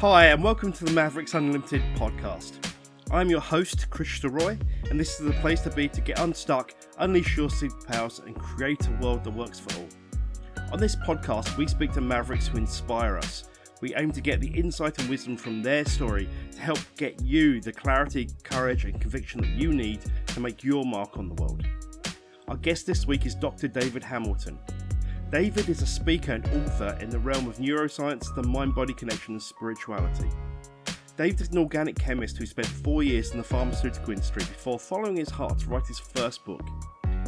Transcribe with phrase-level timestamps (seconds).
[0.00, 2.72] Hi, and welcome to the Mavericks Unlimited podcast.
[3.10, 6.74] I'm your host, Chris Roy, and this is the place to be to get unstuck,
[6.96, 9.88] unleash your superpowers, and create a world that works for all.
[10.72, 13.50] On this podcast, we speak to Mavericks who inspire us.
[13.82, 17.60] We aim to get the insight and wisdom from their story to help get you
[17.60, 21.62] the clarity, courage, and conviction that you need to make your mark on the world.
[22.48, 23.68] Our guest this week is Dr.
[23.68, 24.58] David Hamilton.
[25.30, 29.34] David is a speaker and author in the realm of neuroscience, the mind body connection,
[29.34, 30.28] and spirituality.
[31.16, 35.14] David is an organic chemist who spent four years in the pharmaceutical industry before following
[35.14, 36.66] his heart to write his first book.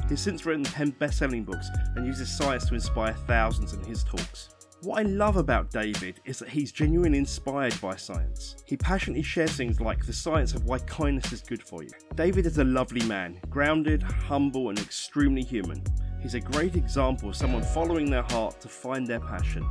[0.09, 4.03] He's since written 10 best selling books and uses science to inspire thousands in his
[4.03, 4.49] talks.
[4.83, 8.57] What I love about David is that he's genuinely inspired by science.
[8.67, 11.91] He passionately shares things like the science of why kindness is good for you.
[12.17, 15.85] David is a lovely man, grounded, humble, and extremely human.
[16.23, 19.69] He's a great example of someone following their heart to find their passion.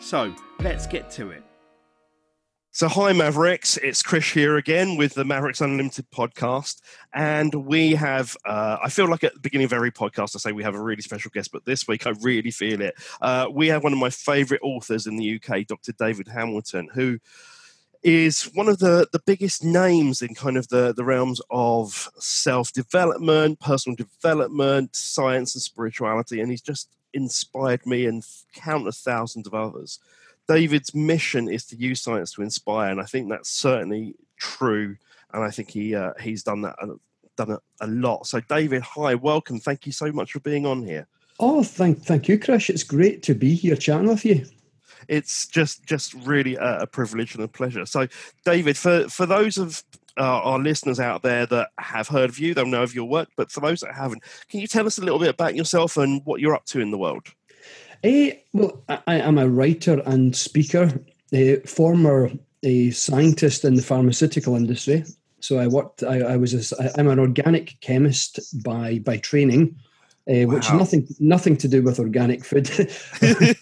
[0.00, 1.42] So, let's get to it.
[2.72, 3.78] So, hi, Mavericks.
[3.78, 6.82] It's Chris here again with the Mavericks Unlimited podcast.
[7.14, 10.52] And we have, uh, I feel like at the beginning of every podcast, I say
[10.52, 12.94] we have a really special guest, but this week I really feel it.
[13.22, 15.92] Uh, we have one of my favorite authors in the UK, Dr.
[15.92, 17.18] David Hamilton, who
[18.02, 22.72] is one of the, the biggest names in kind of the, the realms of self
[22.72, 26.40] development, personal development, science, and spirituality.
[26.40, 29.98] And he's just inspired me and countless thousands of others.
[30.46, 34.96] David's mission is to use science to inspire, and I think that's certainly true.
[35.34, 36.76] And I think he uh, he's done that
[37.36, 38.26] done a lot.
[38.26, 39.60] So, David, hi, welcome.
[39.60, 41.06] Thank you so much for being on here.
[41.38, 42.70] Oh, thank thank you, Chris.
[42.70, 44.46] It's great to be here chatting with you.
[45.08, 47.86] It's just just really a, a privilege and a pleasure.
[47.86, 48.06] So,
[48.44, 49.82] David, for for those of
[50.18, 53.28] uh, our listeners out there that have heard of you, they'll know of your work.
[53.36, 56.22] But for those that haven't, can you tell us a little bit about yourself and
[56.24, 57.28] what you're up to in the world?
[58.04, 60.90] Uh, well, I, am a writer and speaker,
[61.32, 62.30] a former
[62.62, 65.04] a scientist in the pharmaceutical industry.
[65.40, 66.02] So I worked.
[66.02, 66.72] I, I was.
[66.72, 69.76] A, I'm an organic chemist by by training,
[70.28, 70.54] uh, wow.
[70.54, 72.68] which nothing nothing to do with organic food.
[72.78, 73.58] it,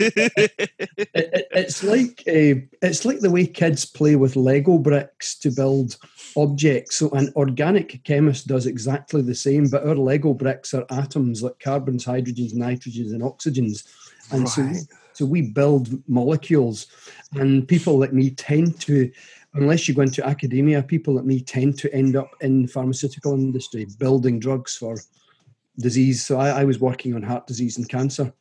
[0.99, 5.97] it, it's like uh, it's like the way kids play with Lego bricks to build
[6.37, 6.97] objects.
[6.97, 11.59] So an organic chemist does exactly the same, but our Lego bricks are atoms like
[11.61, 13.85] carbons, hydrogens, nitrogens, and oxygens
[14.33, 14.49] and right.
[14.49, 16.89] so so we build molecules,
[17.33, 19.11] and people like me tend to,
[19.55, 23.33] unless you go into academia, people like me tend to end up in the pharmaceutical
[23.33, 24.99] industry building drugs for
[25.79, 26.25] disease.
[26.25, 28.33] So I, I was working on heart disease and cancer.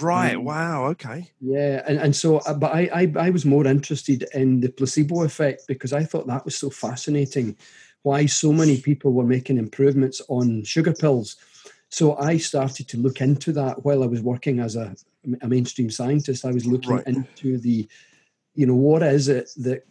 [0.00, 0.36] Right.
[0.36, 0.86] Um, wow.
[0.88, 1.30] Okay.
[1.40, 5.22] Yeah, and and so, uh, but I, I I was more interested in the placebo
[5.22, 7.56] effect because I thought that was so fascinating.
[8.02, 11.36] Why so many people were making improvements on sugar pills.
[11.90, 14.94] So I started to look into that while I was working as a
[15.40, 17.06] a mainstream scientist, I was looking right.
[17.06, 17.88] into the,
[18.54, 19.86] you know, what is it that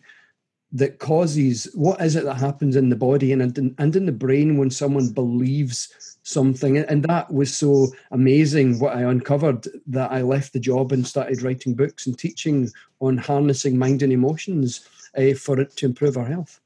[0.71, 4.57] that causes what is it that happens in the body and and in the brain
[4.57, 6.77] when someone believes something?
[6.77, 11.41] And that was so amazing what i uncovered that i left the job and started
[11.41, 12.69] writing books and teaching
[12.99, 16.59] on harnessing mind and emotions uh, for it to improve our health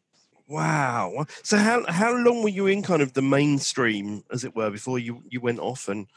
[0.51, 1.25] Wow.
[1.44, 5.00] So how how long were you in kind of the mainstream, as it were, before
[5.00, 6.07] you, you went off and?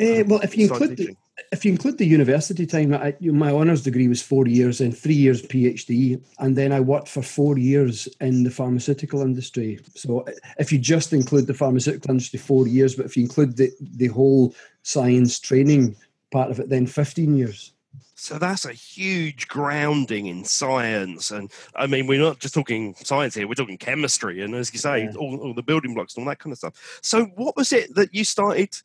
[0.00, 1.16] Uh, well, if you include the,
[1.52, 5.14] if you include the university time, I, my honours degree was four years and three
[5.14, 9.78] years PhD, and then I worked for four years in the pharmaceutical industry.
[9.94, 10.26] So
[10.58, 14.08] if you just include the pharmaceutical industry, four years, but if you include the the
[14.08, 15.94] whole science training
[16.32, 17.73] part of it, then fifteen years.
[18.14, 21.30] So that's a huge grounding in science.
[21.30, 24.42] And I mean, we're not just talking science here, we're talking chemistry.
[24.42, 25.14] And as you say, yeah.
[25.16, 27.00] all, all, the building blocks and all that kind of stuff.
[27.02, 28.76] So, what was it that you started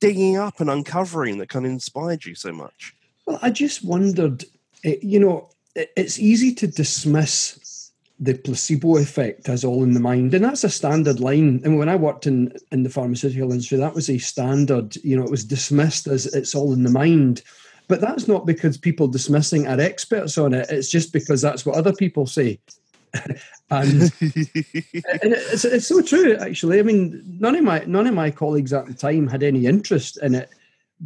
[0.00, 2.94] digging up and uncovering that kind of inspired you so much?
[3.26, 4.44] Well, I just wondered,
[4.82, 10.42] you know, it's easy to dismiss the placebo effect as all in the mind and
[10.42, 14.08] that's a standard line and when i worked in in the pharmaceutical industry that was
[14.08, 17.42] a standard you know it was dismissed as it's all in the mind
[17.88, 20.66] but that's not because people dismissing are experts on it.
[20.70, 22.58] It's just because that's what other people say.
[23.70, 26.78] and, and it's, it's so true, actually.
[26.78, 30.18] I mean, none of my none of my colleagues at the time had any interest
[30.22, 30.50] in it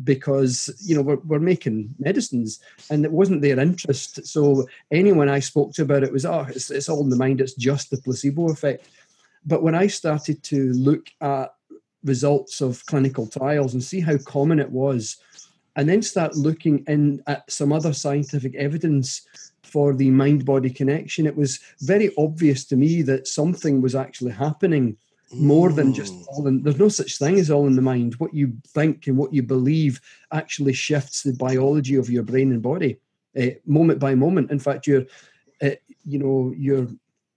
[0.04, 2.60] because you know we're, we're making medicines
[2.90, 6.70] and it wasn't their interest so anyone i spoke to about it was oh it's,
[6.70, 8.88] it's all in the mind it's just the placebo effect
[9.44, 11.52] but when i started to look at
[12.04, 15.16] results of clinical trials and see how common it was
[15.76, 19.22] and then start looking in at some other scientific evidence
[19.62, 24.32] for the mind body connection, it was very obvious to me that something was actually
[24.32, 24.96] happening
[25.32, 28.14] more than just all in there's no such thing as all in the mind.
[28.14, 30.00] What you think and what you believe
[30.32, 32.98] actually shifts the biology of your brain and body
[33.40, 34.50] uh, moment by moment.
[34.50, 35.06] In fact you're
[35.62, 35.70] uh,
[36.04, 36.88] you know your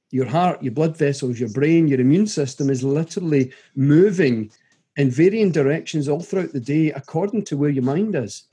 [0.09, 4.51] your heart, your blood vessels, your brain, your immune system is literally moving
[4.97, 8.43] in varying directions all throughout the day according to where your mind is.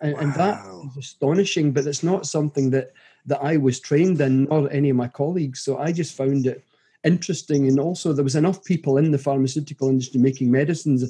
[0.00, 0.20] And, wow.
[0.20, 2.92] and that is astonishing, but it's not something that
[3.26, 5.60] that I was trained in, or any of my colleagues.
[5.60, 6.64] So I just found it
[7.04, 7.68] interesting.
[7.68, 11.02] And also, there was enough people in the pharmaceutical industry making medicines,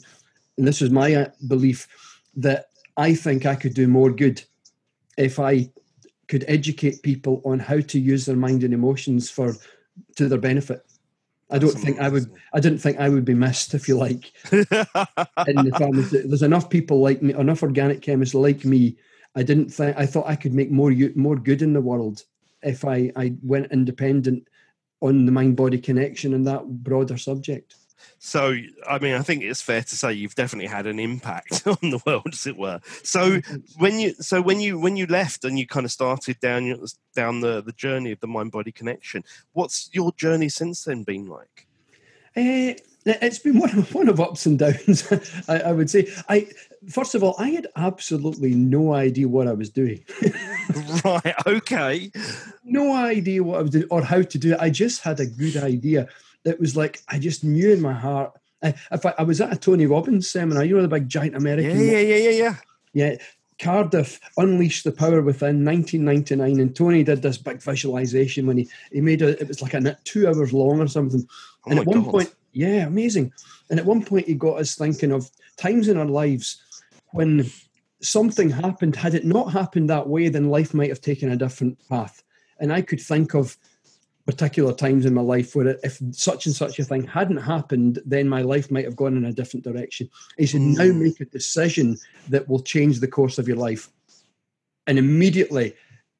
[0.59, 1.88] and this was my uh, belief
[2.37, 2.67] that
[2.97, 4.43] I think I could do more good
[5.17, 5.70] if I
[6.29, 9.55] could educate people on how to use their mind and emotions for
[10.17, 10.85] to their benefit.
[11.52, 12.31] I don't think I would.
[12.54, 16.22] I didn't think I would be missed, if you like, in the pharmacy.
[16.25, 18.96] There's enough people like me, enough organic chemists like me.
[19.37, 19.96] I didn't think.
[19.96, 22.25] I thought I could make more more good in the world
[22.62, 24.49] if I I went independent
[25.00, 27.75] on the mind body connection and that broader subject.
[28.19, 28.56] So,
[28.88, 32.00] I mean, I think it's fair to say you've definitely had an impact on the
[32.06, 32.81] world, as it were.
[33.02, 33.40] So,
[33.78, 36.84] when you so when you when you left and you kind of started down
[37.14, 41.26] down the the journey of the mind body connection, what's your journey since then been
[41.26, 41.66] like?
[42.37, 45.10] Uh, it's been one of one of ups and downs.
[45.48, 46.08] I, I, would say.
[46.28, 46.48] I
[46.88, 50.05] first of all, I had absolutely no idea what I was doing.
[51.05, 51.34] right.
[51.46, 52.10] Okay.
[52.64, 54.60] No idea what I was doing or how to do it.
[54.60, 56.08] I just had a good idea
[56.44, 58.33] that was like I just knew in my heart.
[58.62, 61.37] I, if I, I was at a Tony Robbins seminar, you know the big giant
[61.37, 61.79] American.
[61.79, 62.56] Yeah, yeah, yeah, yeah, yeah.
[62.94, 63.17] Yeah,
[63.59, 69.00] Cardiff unleashed the power within 1999, and Tony did this big visualization when he he
[69.00, 71.27] made a, it was like a two hours long or something.
[71.67, 72.11] Oh and at one God.
[72.11, 73.33] point, yeah, amazing.
[73.71, 76.61] And at one point, he got us thinking of times in our lives
[77.12, 77.50] when
[78.00, 78.97] something happened.
[78.97, 82.23] Had it not happened that way, then life might have taken a different path.
[82.59, 83.56] And I could think of
[84.26, 88.28] particular times in my life where if such and such a thing hadn't happened, then
[88.28, 90.08] my life might have gone in a different direction.
[90.38, 90.76] He said, mm.
[90.76, 91.98] now make a decision
[92.28, 93.88] that will change the course of your life.
[94.86, 95.74] And immediately,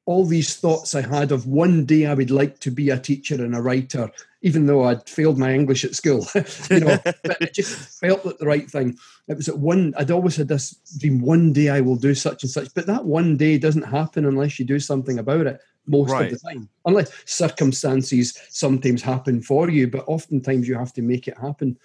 [0.05, 3.35] all these thoughts I had of one day I would like to be a teacher
[3.35, 4.11] and a writer,
[4.41, 6.27] even though I'd failed my English at school,
[6.69, 8.97] you know, but it just felt like the right thing.
[9.29, 12.43] It was at one, I'd always had this dream, one day I will do such
[12.43, 16.11] and such, but that one day doesn't happen unless you do something about it most
[16.11, 16.31] right.
[16.31, 21.27] of the time, unless circumstances sometimes happen for you, but oftentimes you have to make
[21.27, 21.77] it happen.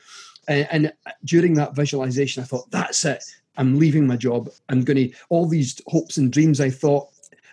[0.48, 0.92] And, and
[1.24, 3.22] during that visualization, I thought, that's it.
[3.56, 4.48] I'm leaving my job.
[4.68, 7.08] I'm going to, all these hopes and dreams I thought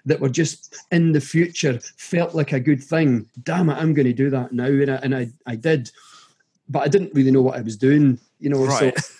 [0.05, 3.27] that were just in the future felt like a good thing.
[3.43, 4.65] Damn it, I'm going to do that now.
[4.65, 5.89] And I, and I, I did,
[6.69, 8.65] but I didn't really know what I was doing, you know.
[8.65, 8.95] Right.
[9.05, 9.15] So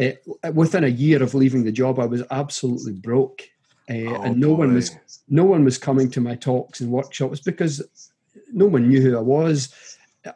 [0.00, 3.42] uh, within a year of leaving the job, I was absolutely broke.
[3.90, 4.66] Uh, oh, and no boy.
[4.66, 4.96] one was
[5.28, 7.82] no one was coming to my talks and workshops because
[8.52, 9.74] no one knew who I was.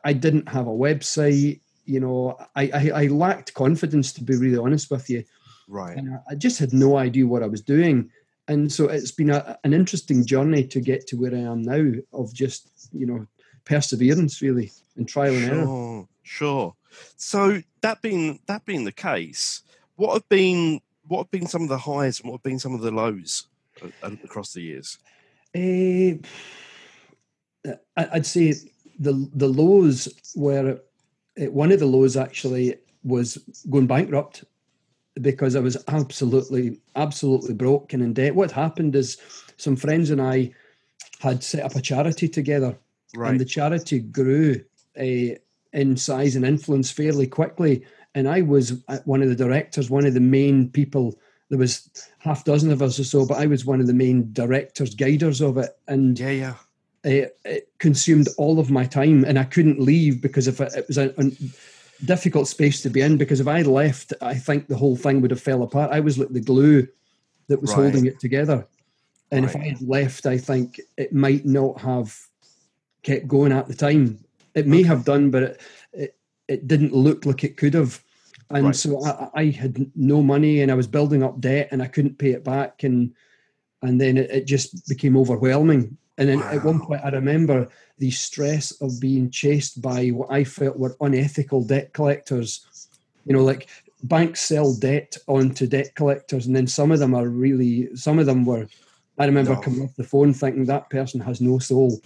[0.04, 1.60] I didn't have a website.
[1.84, 5.24] You know, I, I, I lacked confidence to be really honest with you.
[5.68, 5.96] Right.
[5.96, 8.10] And I just had no idea what I was doing.
[8.48, 11.92] And so it's been a, an interesting journey to get to where I am now
[12.12, 13.26] of just, you know,
[13.64, 16.04] perseverance really and trial and error.
[16.22, 16.74] Sure.
[17.16, 19.62] So that being that being the case,
[19.96, 22.74] what have been what have been some of the highs and what have been some
[22.74, 23.46] of the lows
[24.02, 24.98] across the years?
[25.56, 26.18] Uh,
[27.96, 28.54] I'd say
[28.98, 30.80] the the lows were
[31.40, 33.38] uh, one of the lows actually was
[33.70, 34.44] going bankrupt
[35.20, 38.34] because I was absolutely absolutely broken in debt.
[38.34, 39.18] What happened is
[39.56, 40.52] some friends and I
[41.20, 42.76] had set up a charity together,
[43.16, 43.30] right.
[43.30, 44.62] and the charity grew
[44.98, 45.36] uh,
[45.72, 47.84] in size and influence fairly quickly.
[48.14, 51.18] And I was uh, one of the directors, one of the main people
[51.50, 54.32] there was half dozen of us or so, but I was one of the main
[54.32, 56.54] directors, guiders of it, and yeah, yeah,
[57.04, 60.88] it, it consumed all of my time, and I couldn't leave because if it, it
[60.88, 61.30] was a, a,
[62.04, 63.16] difficult space to be in.
[63.16, 65.92] Because if I left, I think the whole thing would have fell apart.
[65.92, 66.88] I was like the glue
[67.48, 67.82] that was right.
[67.82, 68.66] holding it together,
[69.30, 69.54] and right.
[69.54, 72.18] if I had left, I think it might not have
[73.02, 74.18] kept going at the time.
[74.54, 75.60] It may have done, but it,
[75.92, 76.16] it
[76.48, 78.02] it didn't look like it could have
[78.50, 78.76] and right.
[78.76, 82.18] so I, I, had no money and I was building up debt and I couldn't
[82.18, 83.14] pay it back and
[83.82, 85.96] and then it, it just became overwhelming.
[86.16, 86.50] And then wow.
[86.52, 90.96] at one point I remember the stress of being chased by what I felt were
[91.00, 92.88] unethical debt collectors.
[93.24, 93.68] You know, like
[94.04, 98.26] banks sell debt onto debt collectors, and then some of them are really some of
[98.26, 98.66] them were
[99.18, 99.60] I remember no.
[99.60, 102.00] coming off the phone thinking that person has no soul.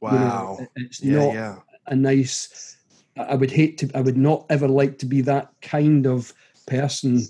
[0.00, 0.12] Wow.
[0.12, 1.56] You know, it's yeah, not yeah.
[1.86, 2.75] a nice
[3.16, 6.32] I would hate to, I would not ever like to be that kind of
[6.66, 7.22] person,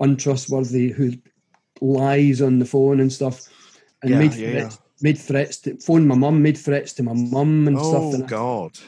[0.00, 1.12] untrustworthy, who
[1.80, 3.48] lies on the phone and stuff,
[4.02, 5.02] and yeah, made yeah, threats, yeah.
[5.02, 8.22] made threats to phone my mum, made threats to my mum and oh, stuff.
[8.24, 8.78] Oh God!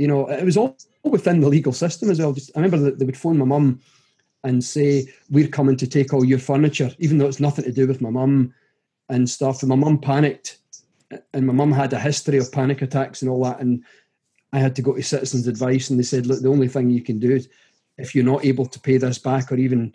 [0.00, 2.32] you know, it was all within the legal system as well.
[2.32, 3.80] Just I remember that they would phone my mum
[4.44, 7.86] and say, "We're coming to take all your furniture," even though it's nothing to do
[7.86, 8.54] with my mum
[9.10, 9.62] and stuff.
[9.62, 10.56] And my mum panicked
[11.34, 13.84] and my mum had a history of panic attacks and all that, and
[14.52, 17.02] I had to go to Citizens Advice, and they said, look, the only thing you
[17.02, 17.48] can do is
[17.98, 19.94] if you're not able to pay this back or even,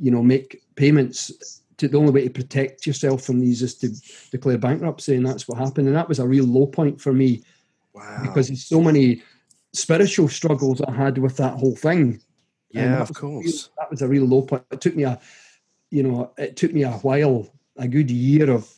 [0.00, 1.60] you know, make payments.
[1.78, 3.90] To, the only way to protect yourself from these is to
[4.30, 5.88] declare bankruptcy, and that's what happened.
[5.88, 7.42] And that was a real low point for me,
[7.92, 8.20] wow.
[8.22, 9.22] because there's so many
[9.72, 12.20] spiritual struggles I had with that whole thing.
[12.70, 13.44] Yeah, of course.
[13.44, 14.62] Real, that was a real low point.
[14.70, 15.18] It took me a,
[15.90, 18.72] you know, it took me a while, a good year of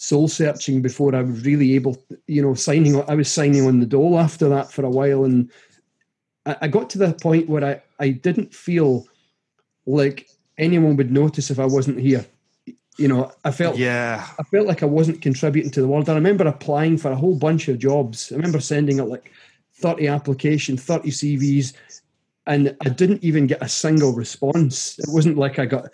[0.00, 3.00] soul searching before I was really able, you know, signing.
[3.02, 5.50] I was signing on the dole after that for a while, and
[6.46, 9.06] I, I got to the point where I I didn't feel
[9.86, 12.24] like anyone would notice if I wasn't here.
[12.96, 16.08] You know, I felt yeah, I felt like I wasn't contributing to the world.
[16.08, 18.32] I remember applying for a whole bunch of jobs.
[18.32, 19.30] I remember sending out like
[19.74, 21.74] 30 application, 30 CVs,
[22.46, 24.98] and I didn't even get a single response.
[24.98, 25.90] It wasn't like I got,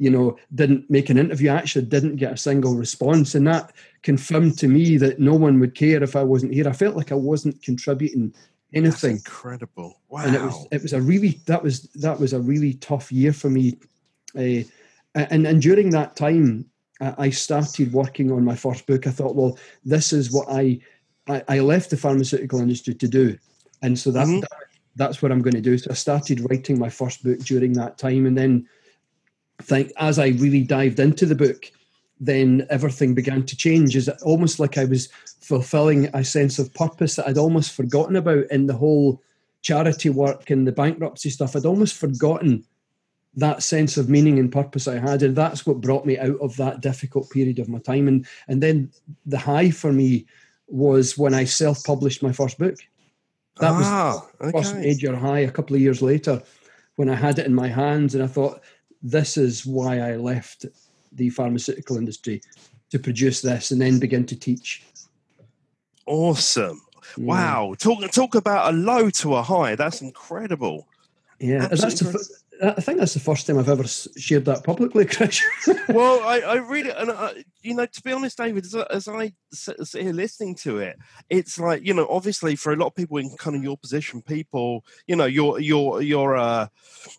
[0.00, 1.50] you know, didn't make an interview.
[1.50, 3.34] I actually didn't get a single response.
[3.34, 6.66] And that confirmed to me that no one would care if I wasn't here.
[6.66, 8.34] I felt like I wasn't contributing
[8.72, 9.16] anything.
[9.16, 10.00] That's incredible.
[10.08, 10.24] Wow.
[10.24, 13.34] And it was it was a really that was that was a really tough year
[13.34, 13.78] for me.
[14.34, 14.64] Uh,
[15.14, 16.64] and and during that time
[17.00, 19.06] I started working on my first book.
[19.06, 20.80] I thought, well, this is what I
[21.28, 23.36] I, I left the pharmaceutical industry to do,
[23.82, 24.40] and so that, Mhm.
[24.40, 24.50] that
[24.96, 25.78] that's what I'm going to do.
[25.78, 28.66] So I started writing my first book during that time, and then
[29.62, 31.70] think as I really dived into the book,
[32.18, 33.96] then everything began to change.
[33.96, 35.08] Is almost like I was
[35.40, 39.22] fulfilling a sense of purpose that I'd almost forgotten about in the whole
[39.62, 41.56] charity work and the bankruptcy stuff.
[41.56, 42.64] I'd almost forgotten
[43.34, 46.56] that sense of meaning and purpose I had, and that's what brought me out of
[46.56, 48.08] that difficult period of my time.
[48.08, 48.90] And and then
[49.26, 50.26] the high for me
[50.68, 52.76] was when I self-published my first book.
[53.58, 56.42] That was ah, first major high a couple of years later
[56.96, 58.62] when I had it in my hands and I thought
[59.02, 60.66] this is why I left
[61.12, 62.42] the pharmaceutical industry
[62.90, 64.84] to produce this and then begin to teach.
[66.06, 66.80] Awesome.
[67.16, 67.24] Yeah.
[67.24, 67.74] Wow.
[67.78, 69.74] Talk talk about a low to a high.
[69.74, 70.86] That's incredible.
[71.38, 72.28] Yeah, that's the,
[72.62, 75.40] I think that's the first time I've ever shared that publicly, Chris.
[75.88, 79.08] well, I, I really, and I, you know, to be honest, David, as, I- as
[79.08, 80.98] I sit, sit here listening to it,
[81.30, 84.20] it's like you know, obviously, for a lot of people in kind of your position,
[84.22, 86.66] people, you know, your your your uh,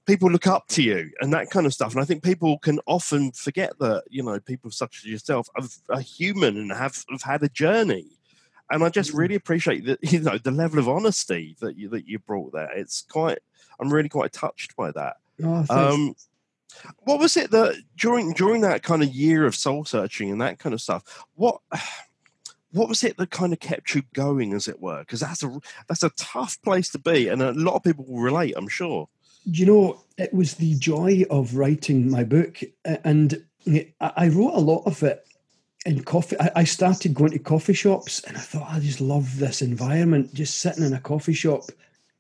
[0.05, 2.79] people look up to you and that kind of stuff, and I think people can
[2.85, 7.23] often forget that you know, people such as yourself are, are human and have have
[7.23, 8.17] had a journey.
[8.69, 9.17] And I just Mm.
[9.17, 12.71] really appreciate that you know the level of honesty that you that you brought there.
[12.73, 13.39] It's quite,
[13.79, 15.17] I'm really quite touched by that.
[15.43, 15.65] Oh.
[15.69, 16.15] Um,
[17.03, 20.59] what was it that during during that kind of year of soul searching and that
[20.59, 21.25] kind of stuff?
[21.35, 21.61] What
[22.71, 24.99] what was it that kind of kept you going, as it were?
[24.99, 28.21] Because that's a that's a tough place to be, and a lot of people will
[28.21, 28.53] relate.
[28.55, 29.07] I'm sure.
[29.43, 34.59] You know, it was the joy of writing my book, and I I wrote a
[34.59, 35.25] lot of it
[35.85, 36.39] in coffee.
[36.39, 40.33] I I started going to coffee shops, and I thought I just love this environment,
[40.33, 41.63] just sitting in a coffee shop,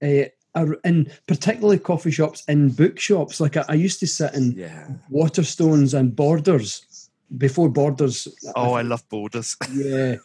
[0.01, 3.39] uh, and particularly coffee shops in bookshops.
[3.39, 4.87] Like I, I used to sit in Yeah.
[5.11, 8.27] Waterstones and Borders before Borders.
[8.55, 9.55] Oh, I love borders.
[9.73, 10.15] Yeah.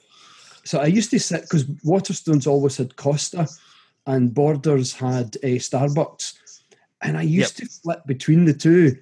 [0.64, 3.46] So I used to sit because Waterstones always had Costa
[4.06, 6.34] and Borders had a Starbucks.
[7.02, 8.96] And I used to flip between the two.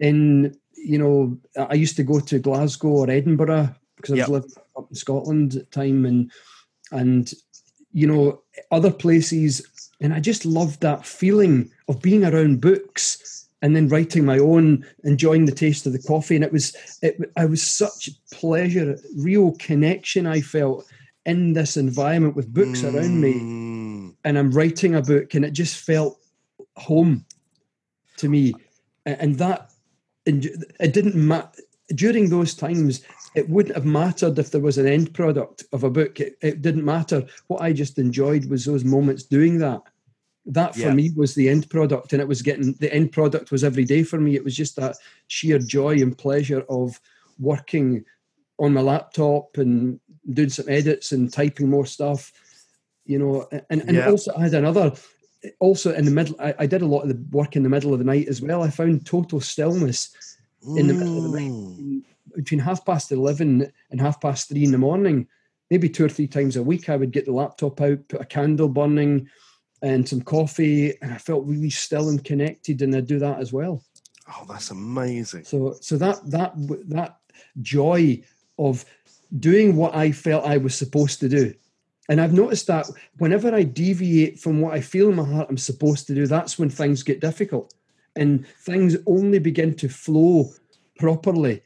[0.00, 4.28] In, you know, I used to go to Glasgow or Edinburgh because I Yep.
[4.28, 6.30] was living up in Scotland at the time and
[6.90, 7.32] and
[7.92, 9.66] you know, other places.
[10.00, 14.84] And I just loved that feeling of being around books and then writing my own,
[15.04, 16.34] enjoying the taste of the coffee.
[16.34, 20.84] And it was, it, I was such pleasure, real connection I felt
[21.24, 23.34] in this environment with books around me.
[23.34, 26.18] Mm, And I'm writing a book, and it just felt
[26.76, 27.24] home
[28.16, 28.54] to me.
[29.06, 29.70] And that,
[30.26, 30.44] and
[30.80, 31.62] it didn't matter
[31.94, 33.02] during those times.
[33.34, 36.20] It wouldn't have mattered if there was an end product of a book.
[36.20, 37.24] It, it didn't matter.
[37.46, 39.82] What I just enjoyed was those moments doing that.
[40.44, 40.94] That for Yeah.
[40.94, 44.02] me was the end product, and it was getting the end product was every day
[44.02, 44.34] for me.
[44.34, 44.96] It was just that
[45.28, 47.00] sheer joy and pleasure of
[47.38, 48.04] working
[48.58, 50.00] on my laptop and
[50.32, 52.32] doing some edits and typing more stuff,
[53.06, 53.48] you know.
[53.70, 54.10] And and Yeah.
[54.10, 54.92] also I had another.
[55.58, 57.92] Also in the middle, I, I did a lot of the work in the middle
[57.92, 58.62] of the night as well.
[58.62, 60.10] I found total stillness
[60.76, 62.02] in the middle of the night mm.
[62.34, 65.26] Between half past 11 and half past three in the morning,
[65.70, 68.26] maybe two or three times a week, I would get the laptop out, put a
[68.26, 69.28] candle burning
[69.82, 73.52] and some coffee, and I felt really still and connected, and I'd do that as
[73.52, 73.82] well.
[74.28, 75.44] Oh, that's amazing.
[75.44, 76.52] So, so that that
[76.88, 77.16] that
[77.60, 78.22] joy
[78.58, 78.84] of
[79.38, 81.52] doing what I felt I was supposed to do,
[82.08, 85.58] and I've noticed that whenever I deviate from what I feel in my heart I'm
[85.58, 87.74] supposed to do, that's when things get difficult,
[88.14, 90.52] and things only begin to flow
[90.98, 91.62] properly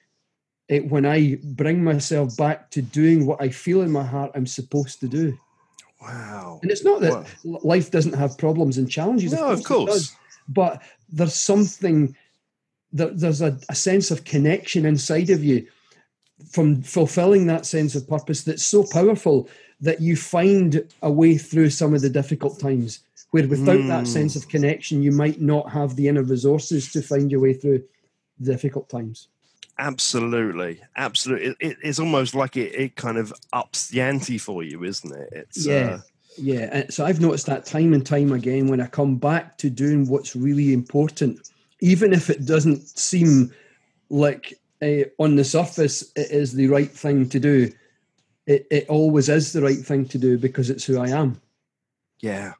[0.68, 4.46] it, when I bring myself back to doing what I feel in my heart I'm
[4.46, 5.38] supposed to do.
[6.00, 6.60] Wow.
[6.62, 7.60] And it's not that wow.
[7.62, 9.32] life doesn't have problems and challenges.
[9.32, 9.64] No, of course.
[9.64, 10.16] Of course.
[10.48, 12.16] but there's something,
[12.92, 15.66] that there's a, a sense of connection inside of you
[16.50, 19.48] from fulfilling that sense of purpose that's so powerful
[19.80, 23.88] that you find a way through some of the difficult times where without mm.
[23.88, 24.06] that hmm.
[24.06, 27.82] sense of connection you might not have the inner resources to find your way through
[28.40, 29.28] difficult times
[29.78, 30.80] absolutely.
[30.96, 34.84] Absolutely it, it, it's almost like it, it kind of ups the ante for you
[34.84, 35.28] isn't it?
[35.32, 35.74] It's yeah.
[35.74, 36.00] Uh,
[36.38, 40.06] yeah so i've noticed that time and time again when i come back to doing
[40.06, 43.52] what's really important even if it doesn't seem
[44.10, 47.70] like uh, on the surface it is the right thing to do
[48.46, 51.40] it, it always is the right thing to do because it's who i am.
[52.20, 52.52] Yeah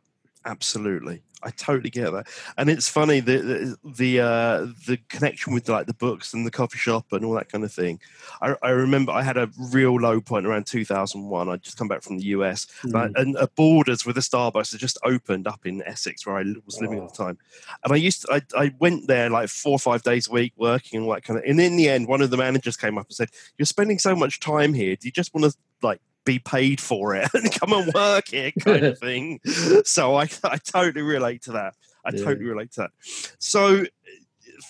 [0.45, 5.69] absolutely I totally get that, and it's funny the the the, uh, the connection with
[5.69, 8.01] like the books and the coffee shop and all that kind of thing.
[8.41, 11.49] I, I remember I had a real low point around 2001.
[11.49, 13.13] I'd just come back from the US, mm.
[13.17, 16.81] and a Borders with a Starbucks had just opened up in Essex where I was
[16.81, 17.05] living oh.
[17.05, 17.39] at the time,
[17.85, 20.55] and I used to, I I went there like four or five days a week
[20.57, 21.45] working and all that kind of.
[21.45, 23.29] And in the end, one of the managers came up and said,
[23.59, 24.97] "You're spending so much time here.
[24.97, 28.53] Do you just want to like be paid for it and come and work here
[28.61, 29.41] kind of thing.
[29.85, 31.75] So I, I totally relate to that.
[32.05, 32.25] I yeah.
[32.25, 32.91] totally relate to that.
[33.39, 33.85] So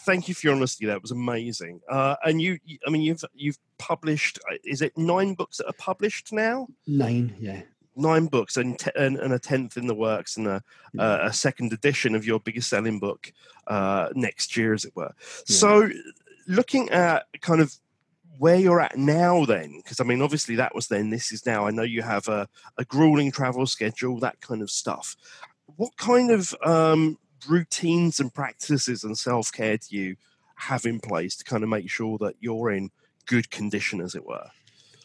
[0.04, 0.86] thank you for your honesty.
[0.86, 1.80] That was amazing.
[1.88, 4.38] Uh, and you, I mean, you've you've published.
[4.50, 6.68] Uh, is it nine books that are published now?
[6.86, 7.62] Nine, yeah.
[7.96, 11.02] Nine books and te- and, and, a tenth in the works, and a, yeah.
[11.02, 13.32] uh, a second edition of your biggest selling book
[13.68, 15.12] uh, next year, as it were.
[15.48, 15.56] Yeah.
[15.56, 15.88] So,
[16.46, 17.74] looking at kind of
[18.38, 19.80] where you're at now then?
[19.82, 21.66] Because i mean obviously that was then this is now.
[21.66, 25.16] I know you have a, a grueling travel schedule that kind of stuff.
[25.76, 30.16] What kind of um, routines and practices and self-care do you
[30.56, 32.90] have in place to kind of make sure that you're in
[33.26, 34.46] good condition as it were?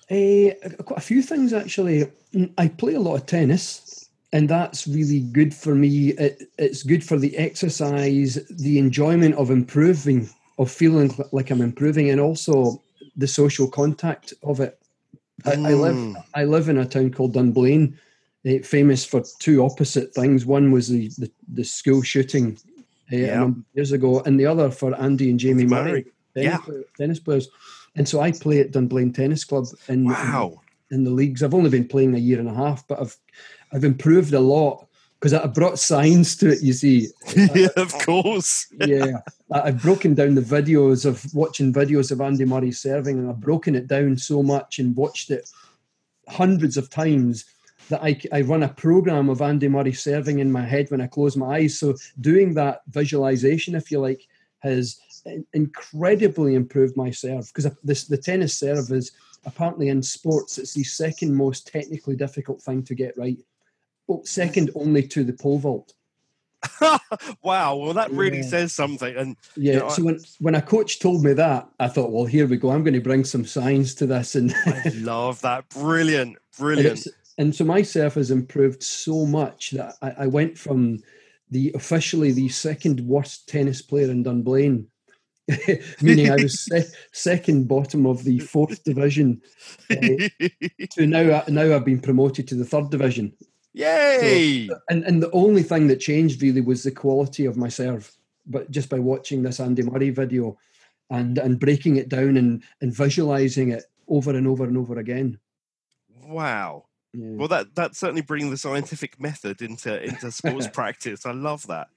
[0.10, 0.52] Uh,
[0.84, 2.12] quite a few things actually.
[2.58, 6.10] I play a lot of tennis and that's really good for me.
[6.10, 10.30] It, it's good for the exercise the enjoyment of improving
[10.62, 12.82] of feeling like i'm improving and also
[13.22, 14.78] the social contact of it.
[15.46, 15.68] I, mm.
[15.68, 16.14] I live hmm.
[16.36, 17.98] I live in a town called Dunblane,
[18.46, 20.46] uh, famous for two opposite things.
[20.46, 22.58] One was the the, the school shooting
[23.12, 23.50] uh, yeah.
[23.74, 26.04] years ago, and the other for Andy and Jamie Murray,
[26.36, 26.58] tennis, yeah.
[26.58, 27.50] Player, tennis players.
[27.96, 30.62] And so I play at Dunblane Tennis Club in, wow.
[30.90, 31.44] in, in the leagues.
[31.44, 33.18] I've only been playing a year and a half, but I've
[33.74, 34.88] I've improved a lot
[35.22, 36.64] because I brought science to it.
[36.64, 37.10] You see,
[37.54, 38.68] yeah, of course.
[38.86, 39.20] yeah,
[39.52, 43.76] I've broken down the videos of watching videos of Andy Murray serving, and I've broken
[43.76, 45.48] it down so much and watched it
[46.28, 47.46] hundreds of times
[47.90, 51.08] that I, I run a program of Andy Murray serving in my head when I
[51.08, 51.78] close my eyes.
[51.78, 54.26] So doing that visualization, if you like,
[54.60, 55.00] has
[55.54, 59.12] incredibly improved my serve because this the tennis serve is
[59.46, 63.38] apparently in sports it's the second most technically difficult thing to get right
[64.26, 65.94] second only to the pole vault.
[67.44, 68.44] wow, well, that really yeah.
[68.44, 69.16] says something.
[69.16, 72.26] And yeah, you know, so when when a coach told me that, I thought, well,
[72.26, 72.72] here we go.
[72.72, 75.70] I'm going to bring some science to this, and I love that.
[75.70, 77.06] Brilliant, brilliant.
[77.06, 81.00] And, and, so my surf has improved so much that I, I, went from
[81.50, 84.88] the officially the second worst tennis player in Dunblane,
[86.02, 89.42] meaning I was se- second bottom of the fourth division,
[89.90, 89.96] uh,
[90.92, 93.34] to now now I've been promoted to the third division.
[93.74, 94.68] Yay!
[94.68, 98.12] So, and and the only thing that changed really was the quality of my serve.
[98.46, 100.58] But just by watching this Andy Murray video
[101.10, 105.40] and and breaking it down and and visualizing it over and over and over again.
[106.24, 106.86] Wow.
[107.14, 107.36] Yeah.
[107.36, 111.26] Well, that that certainly brings the scientific method into into sports practice.
[111.26, 111.88] I love that.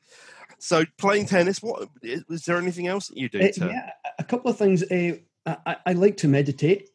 [0.58, 1.62] So, playing tennis.
[1.62, 3.40] What is there anything else that you do?
[3.40, 3.66] Uh, to...
[3.66, 4.82] Yeah, a couple of things.
[4.84, 6.90] Uh, I, I like to meditate.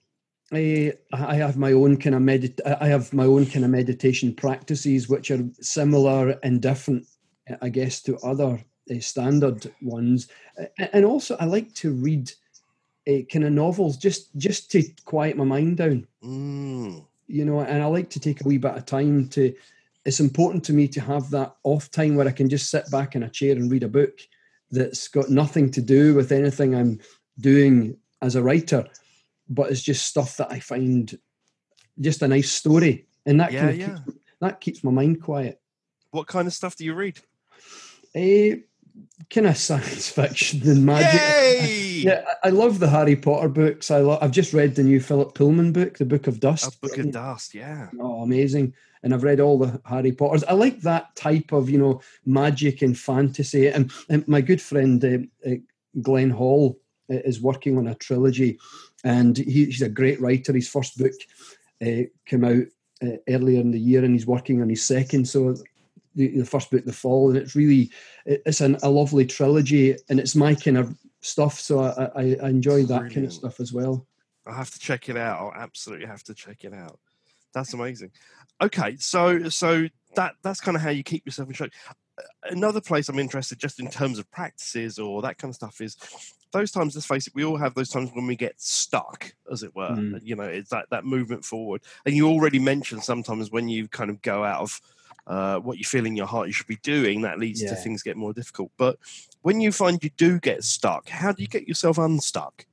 [0.52, 2.60] I, I have my own kind of medit.
[2.66, 7.06] I have my own kind of meditation practices, which are similar and different,
[7.62, 8.60] I guess, to other
[8.90, 10.28] uh, standard ones.
[10.92, 12.32] And also, I like to read
[13.08, 16.08] uh, kind of novels just just to quiet my mind down.
[16.24, 17.06] Mm.
[17.28, 19.54] You know, and I like to take a wee bit of time to.
[20.06, 23.16] It's important to me to have that off time where I can just sit back
[23.16, 24.18] in a chair and read a book
[24.72, 27.00] that's got nothing to do with anything I'm
[27.40, 28.88] doing as a writer
[29.50, 31.18] but it's just stuff that I find
[32.00, 33.98] just a nice story, and that yeah, yeah.
[34.06, 35.60] Keeps, that keeps my mind quiet.
[36.12, 37.20] What kind of stuff do you read?
[38.16, 38.62] Uh,
[39.30, 41.20] kind of science fiction and magic.
[41.20, 42.02] Yay!
[42.04, 43.92] yeah, I love the Harry Potter books.
[43.92, 44.20] I love.
[44.22, 46.76] I've just read the new Philip Pullman book, The Book of Dust.
[46.76, 47.90] A Book of Dust, yeah.
[48.00, 48.74] Oh, amazing!
[49.04, 50.44] And I've read all the Harry Potters.
[50.44, 53.68] I like that type of you know magic and fantasy.
[53.68, 55.56] And, and my good friend uh, uh,
[56.02, 58.60] Glenn Hall is working on a trilogy
[59.04, 60.54] and he, he's a great writer.
[60.54, 61.14] His first book
[61.82, 62.66] uh, came out
[63.02, 65.28] uh, earlier in the year, and he's working on his second.
[65.28, 65.56] So
[66.16, 67.92] the, the first book, The Fall, and it's really
[68.26, 71.60] it's an, a lovely trilogy, and it's my kind of stuff.
[71.60, 73.14] So I, I, I enjoy that Brilliant.
[73.14, 74.06] kind of stuff as well.
[74.46, 75.40] I have to check it out.
[75.40, 77.00] I'll absolutely have to check it out.
[77.54, 78.12] That's amazing.
[78.62, 81.72] Okay, so so that that's kind of how you keep yourself in shape.
[82.44, 85.98] Another place I'm interested, just in terms of practices or that kind of stuff, is
[86.52, 86.96] those times.
[86.96, 89.90] Let's face it, we all have those times when we get stuck, as it were.
[89.90, 90.20] Mm.
[90.24, 91.82] You know, it's that that movement forward.
[92.06, 94.82] And you already mentioned sometimes when you kind of go out of
[95.28, 97.70] uh, what you feel in your heart you should be doing, that leads yeah.
[97.70, 98.72] to things get more difficult.
[98.78, 98.98] But
[99.42, 102.66] when you find you do get stuck, how do you get yourself unstuck?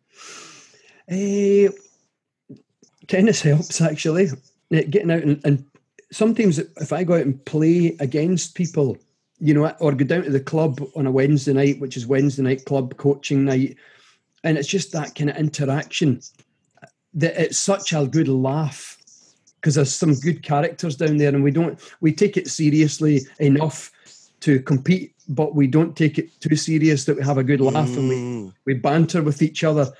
[1.10, 1.70] Uh,
[3.06, 4.28] tennis helps actually.
[4.70, 5.64] Getting out and, and
[6.10, 8.96] sometimes if I go out and play against people,
[9.38, 12.42] you know, or go down to the club on a Wednesday night, which is Wednesday
[12.42, 13.76] night club coaching night,
[14.44, 16.20] and it's just that kind of interaction
[17.14, 18.98] that it's such a good laugh
[19.56, 23.90] because there's some good characters down there, and we don't we take it seriously enough
[24.40, 27.88] to compete, but we don't take it too serious that we have a good laugh
[27.88, 27.96] mm.
[27.96, 28.54] and we mm.
[28.64, 29.90] we banter with each other,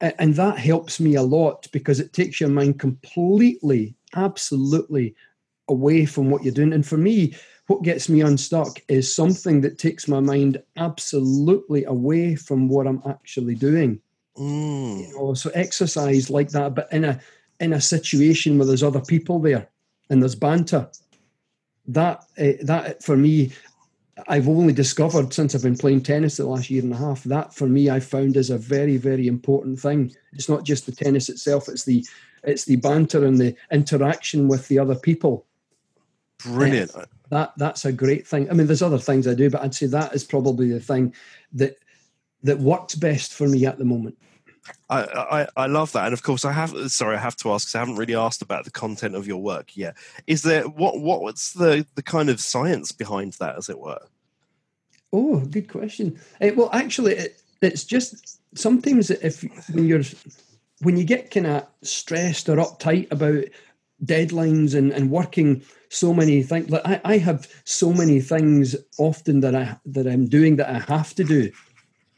[0.00, 5.14] and that helps me a lot because it takes your mind completely, absolutely
[5.68, 6.72] away from what you're doing.
[6.72, 7.34] And for me,
[7.70, 13.00] what gets me unstuck is something that takes my mind absolutely away from what I'm
[13.08, 14.00] actually doing.
[14.36, 15.06] Mm.
[15.06, 17.20] You know, so exercise like that, but in a
[17.60, 19.68] in a situation where there's other people there
[20.08, 20.90] and there's banter.
[21.86, 23.52] That uh, that for me,
[24.26, 27.22] I've only discovered since I've been playing tennis the last year and a half.
[27.22, 30.12] That for me, I found is a very very important thing.
[30.32, 32.04] It's not just the tennis itself; it's the
[32.42, 35.46] it's the banter and the interaction with the other people
[36.44, 36.94] Brilliant.
[36.94, 38.50] Uh, that that's a great thing.
[38.50, 41.14] I mean, there's other things I do, but I'd say that is probably the thing
[41.54, 41.76] that
[42.42, 44.16] that works best for me at the moment.
[44.88, 46.74] I, I, I love that, and of course, I have.
[46.90, 49.40] Sorry, I have to ask because I haven't really asked about the content of your
[49.40, 49.96] work yet.
[50.26, 54.02] Is there what what what's the the kind of science behind that, as it were?
[55.12, 56.20] Oh, good question.
[56.40, 60.02] Uh, well, actually, it, it's just sometimes if when you're
[60.80, 63.44] when you get kind of stressed or uptight about
[64.04, 66.70] deadlines and, and working so many things.
[66.70, 70.78] Like I, I have so many things often that I that I'm doing that I
[70.92, 71.50] have to do,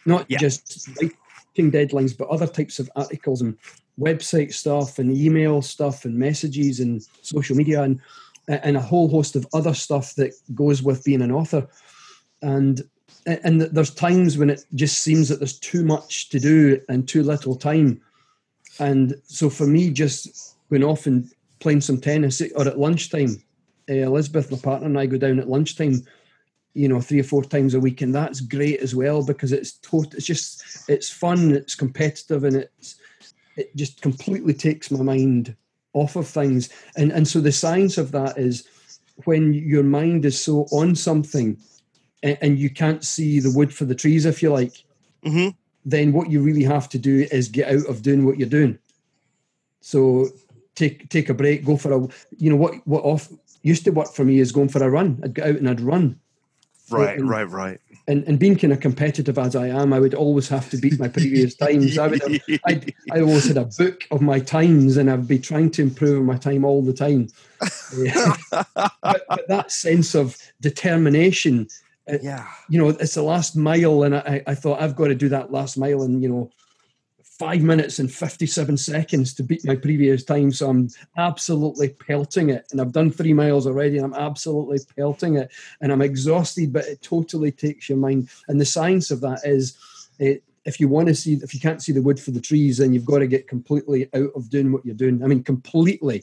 [0.07, 0.39] not yeah.
[0.39, 3.57] just writing deadlines, but other types of articles and
[3.99, 7.99] website stuff and email stuff and messages and social media and
[8.47, 11.67] and a whole host of other stuff that goes with being an author.
[12.43, 12.83] And
[13.27, 17.23] and there's times when it just seems that there's too much to do and too
[17.23, 18.03] little time.
[18.79, 21.31] And so for me, just going off and
[21.61, 23.43] playing some tennis or at lunchtime.
[23.93, 26.07] Uh, Elizabeth, my partner, and I go down at lunchtime,
[26.75, 29.73] you know, three or four times a week, and that's great as well because it's
[29.75, 32.97] tot- it's just it's fun, it's competitive, and it's
[33.57, 35.55] it just completely takes my mind
[35.93, 36.71] off of things.
[36.97, 38.67] And and so the science of that is
[39.25, 41.59] when your mind is so on something,
[42.23, 44.85] and, and you can't see the wood for the trees, if you like.
[45.25, 45.51] Mm-hmm.
[45.85, 48.79] Then what you really have to do is get out of doing what you're doing.
[49.81, 50.29] So
[50.75, 53.29] take take a break, go for a you know what what off
[53.63, 55.21] used to work for me is going for a run.
[55.23, 56.19] I'd go out and I'd run.
[56.91, 57.81] Right, and, right, right.
[58.09, 60.99] And and being kind of competitive as I am, I would always have to beat
[60.99, 61.97] my previous times.
[61.97, 65.39] I would have, I'd, I always had a book of my times, and I'd be
[65.39, 67.29] trying to improve my time all the time.
[68.51, 71.69] but, but, that sense of determination,
[72.13, 75.15] uh, yeah, you know, it's the last mile, and I, I thought I've got to
[75.15, 76.51] do that last mile, and you know,
[77.43, 80.53] five minutes and 57 seconds to beat my previous time.
[80.53, 82.65] So I'm absolutely pelting it.
[82.71, 85.51] And I've done three miles already and I'm absolutely pelting it.
[85.81, 88.29] And I'm exhausted, but it totally takes your mind.
[88.47, 89.77] And the science of that is
[90.21, 92.79] it, if you want to see, if you can't see the wood for the trees,
[92.79, 95.25] then you've got to get completely out of doing what you're doing.
[95.25, 96.23] I mean, completely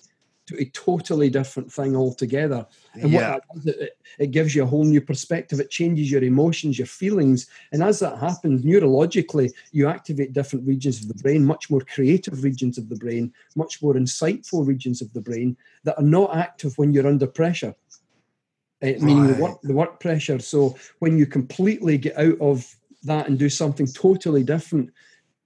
[0.58, 2.66] a totally different thing altogether.
[2.94, 3.34] And yeah.
[3.34, 5.60] what that does, it, it gives you a whole new perspective.
[5.60, 7.48] It changes your emotions, your feelings.
[7.72, 12.44] And as that happens, neurologically, you activate different regions of the brain, much more creative
[12.44, 16.78] regions of the brain, much more insightful regions of the brain that are not active
[16.78, 17.76] when you're under pressure.
[18.82, 19.36] Uh, meaning right.
[19.36, 20.40] the work, the work pressure.
[20.40, 22.66] So when you completely get out of
[23.04, 24.92] that and do something totally different,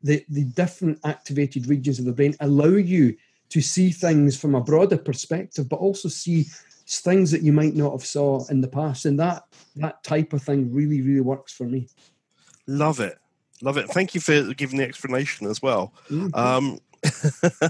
[0.04, 3.16] the, the different activated regions of the brain allow you
[3.54, 6.48] to see things from a broader perspective, but also see
[6.88, 9.06] things that you might not have saw in the past.
[9.06, 9.44] And that
[9.76, 11.88] that type of thing really, really works for me.
[12.66, 13.20] Love it.
[13.62, 13.88] Love it.
[13.89, 15.94] Thank you for giving the explanation as well.
[16.10, 16.34] Mm-hmm.
[16.34, 16.80] Um,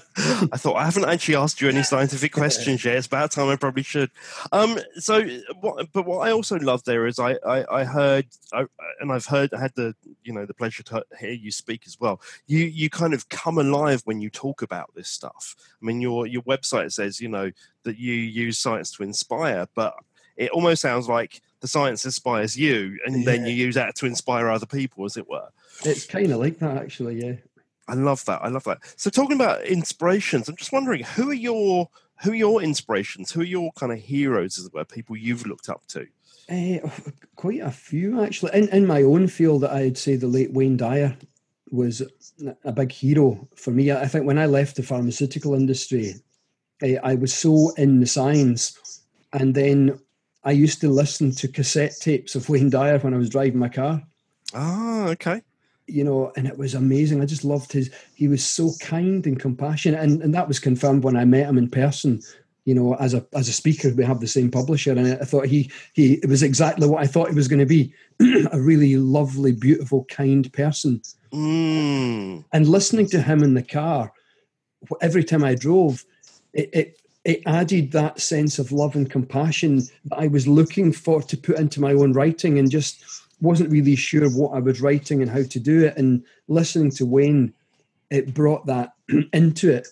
[0.51, 2.97] I thought I haven't actually asked you any scientific questions yet.
[2.97, 4.11] It's about time I probably should.
[4.51, 5.23] Um, so,
[5.59, 8.65] what, but what I also love there is I I, I heard I,
[8.99, 11.99] and I've heard I had the you know the pleasure to hear you speak as
[11.99, 12.21] well.
[12.45, 15.55] You you kind of come alive when you talk about this stuff.
[15.81, 17.51] I mean, your your website says you know
[17.83, 19.95] that you use science to inspire, but
[20.37, 23.25] it almost sounds like the science inspires you, and yeah.
[23.25, 25.47] then you use that to inspire other people, as it were.
[25.85, 27.23] It's kind of like that, actually.
[27.25, 27.35] Yeah.
[27.87, 28.41] I love that.
[28.41, 28.79] I love that.
[28.95, 31.89] So talking about inspirations, I'm just wondering who are your
[32.23, 33.31] who are your inspirations?
[33.31, 36.07] Who are your kind of heroes, as it were, people you've looked up to?
[36.49, 36.87] Uh,
[37.35, 38.57] quite a few actually.
[38.57, 41.17] In in my own field, I'd say the late Wayne Dyer
[41.69, 42.01] was
[42.63, 43.91] a big hero for me.
[43.91, 46.13] I think when I left the pharmaceutical industry,
[46.81, 49.01] I, I was so in the science,
[49.33, 49.99] and then
[50.43, 53.69] I used to listen to cassette tapes of Wayne Dyer when I was driving my
[53.69, 54.01] car.
[54.53, 55.41] Ah, okay
[55.87, 57.21] you know, and it was amazing.
[57.21, 57.91] I just loved his.
[58.15, 61.57] He was so kind and compassionate, and, and that was confirmed when I met him
[61.57, 62.21] in person.
[62.65, 65.47] You know, as a as a speaker, we have the same publisher, and I thought
[65.47, 67.93] he he it was exactly what I thought he was going to be,
[68.51, 71.01] a really lovely, beautiful, kind person.
[71.33, 72.45] Mm.
[72.53, 74.13] And listening to him in the car,
[75.01, 76.05] every time I drove,
[76.53, 81.21] it, it it added that sense of love and compassion that I was looking for
[81.21, 83.03] to put into my own writing, and just
[83.43, 85.97] wasn't really sure what I was writing and how to do it.
[85.97, 87.53] And listening to Wayne,
[88.09, 88.93] it brought that
[89.33, 89.87] into it.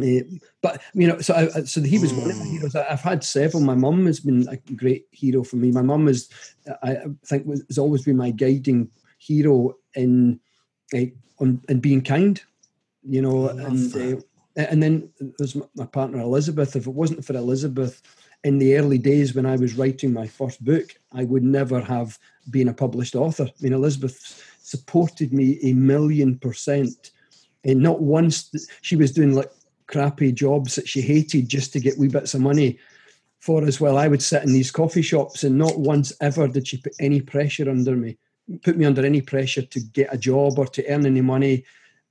[0.00, 0.24] Uh,
[0.62, 2.50] but you know, so I, so he was one of my hmm.
[2.52, 2.74] heroes.
[2.74, 3.62] I've had several.
[3.62, 5.70] My mum has been a great hero for me.
[5.72, 6.28] My mum is,
[6.82, 10.40] I think, has always been my guiding hero in
[10.94, 11.06] uh,
[11.38, 12.40] on in being kind.
[13.02, 14.20] You know, and uh,
[14.56, 16.76] and then there's my partner Elizabeth.
[16.76, 18.00] If it wasn't for Elizabeth,
[18.44, 22.18] in the early days when I was writing my first book, I would never have
[22.50, 23.44] been a published author.
[23.44, 27.10] I mean, Elizabeth supported me a million percent.
[27.64, 29.50] And not once, she was doing like
[29.86, 32.78] crappy jobs that she hated just to get wee bits of money
[33.40, 33.98] for as well.
[33.98, 37.20] I would sit in these coffee shops and not once ever did she put any
[37.20, 38.16] pressure under me,
[38.62, 41.64] put me under any pressure to get a job or to earn any money,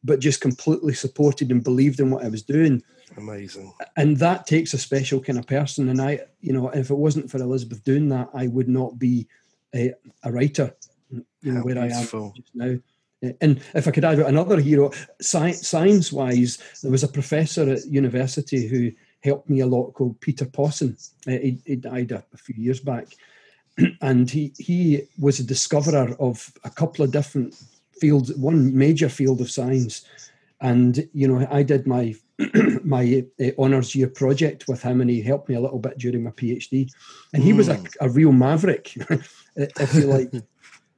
[0.03, 2.83] but just completely supported and believed in what I was doing.
[3.17, 3.73] Amazing.
[3.97, 5.89] And that takes a special kind of person.
[5.89, 9.27] And I, you know, if it wasn't for Elizabeth doing that, I would not be
[9.75, 9.93] a,
[10.23, 10.75] a writer,
[11.09, 12.23] you know, where beautiful.
[12.23, 12.77] I am just now.
[13.41, 18.67] And if I could add another hero, science wise, there was a professor at university
[18.67, 18.91] who
[19.21, 20.97] helped me a lot called Peter Pauson.
[21.27, 23.07] Uh, he, he died a, a few years back.
[24.01, 27.55] And he, he was a discoverer of a couple of different
[27.99, 30.05] fields, one major field of science.
[30.59, 32.15] And, you know, I did my
[32.83, 36.23] my uh, honours year project with him, and he helped me a little bit during
[36.23, 36.89] my PhD.
[37.33, 37.57] And he mm.
[37.57, 37.85] was a, hmm.
[38.01, 38.95] a, real maverick,
[39.55, 40.31] if you like,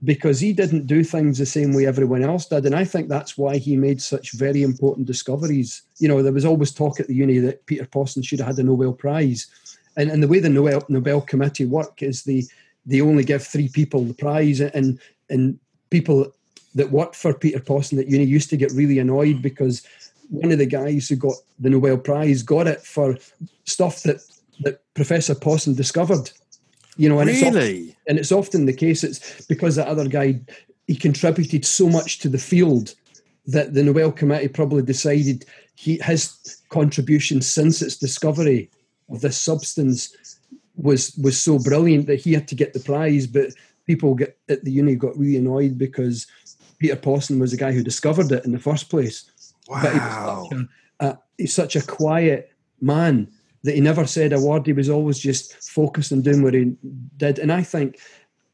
[0.04, 2.66] because he didn't do things the same way everyone else did.
[2.66, 5.82] And I think that's why he made such very important discoveries.
[5.98, 8.56] You know, there was always talk at the uni that Peter Pauson should have had
[8.56, 9.48] the Nobel Prize.
[9.98, 12.44] And, and the way the Nobel, Nobel Committee work is they,
[12.86, 15.00] they only give three people the prize, and,
[15.30, 16.34] and people
[16.74, 19.86] that worked for Peter Pauson at uni used to get really annoyed because
[20.32, 23.17] one of the guys who got the Nobel Prize got it for
[23.65, 24.22] stuff that,
[24.62, 26.32] that Professor Pauson discovered.
[26.98, 27.39] You know, and really?
[27.39, 29.04] it's often, and it's often the case.
[29.04, 30.41] It's because that other guy
[30.88, 32.96] he contributed so much to the field
[33.46, 38.70] that the Nobel Committee probably decided he his contribution since its discovery
[39.10, 40.15] of this substance
[40.76, 43.26] was was so brilliant that he had to get the prize.
[43.28, 43.54] But
[43.86, 46.28] people get at the uni got really annoyed because
[46.80, 49.31] Peter Pauson was the guy who discovered it in the first place.
[49.72, 49.82] Wow.
[49.82, 53.28] But he was such a, a, he's such a quiet man
[53.64, 54.66] that he never said a word.
[54.66, 56.76] He was always just focused on doing what he
[57.18, 57.40] did.
[57.40, 58.00] And I think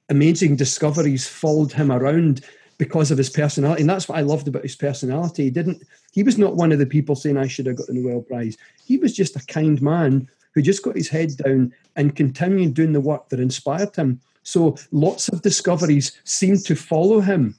[0.10, 2.42] amazing discoveries followed him around
[2.78, 3.82] because of his personality.
[3.82, 5.46] And that's what I loved about his personality.
[5.46, 7.94] He didn't he was not one of the people saying I should have got the
[7.94, 8.58] Nobel Prize.
[8.86, 12.94] He was just a kind man who just got his head down and continued doing
[12.94, 14.22] the work that inspired him.
[14.44, 17.56] So lots of discoveries seemed to follow him.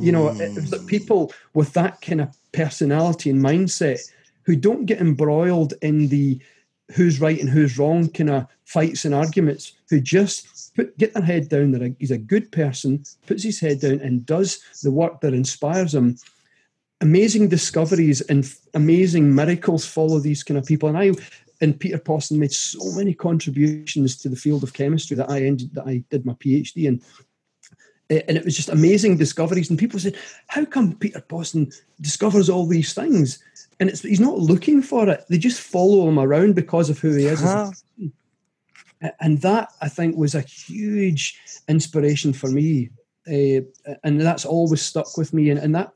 [0.00, 0.86] You know, mm.
[0.88, 4.00] people with that kind of personality and mindset
[4.44, 6.40] who don't get embroiled in the
[6.92, 11.22] who's right and who's wrong kind of fights and arguments, who just put get their
[11.22, 11.72] head down.
[11.72, 15.94] That he's a good person, puts his head down and does the work that inspires
[15.94, 16.16] him.
[17.00, 20.88] Amazing discoveries and amazing miracles follow these kind of people.
[20.88, 21.12] And I
[21.60, 25.74] and Peter Pauson made so many contributions to the field of chemistry that I ended
[25.74, 27.00] that I did my PhD in.
[28.10, 29.70] Eh, and it was just amazing discoveries.
[29.70, 30.16] And people said,
[30.48, 33.38] "How come Peter Pauson discovers all these things?"
[33.80, 37.14] And it's he's not looking for it; they just follow him around because of who
[37.14, 37.40] he is.
[37.40, 37.72] Huh.
[39.20, 41.38] And that I think was a huge
[41.68, 42.90] inspiration for me,
[43.26, 43.60] uh,
[44.02, 45.50] and that's always stuck with me.
[45.50, 45.92] And, and that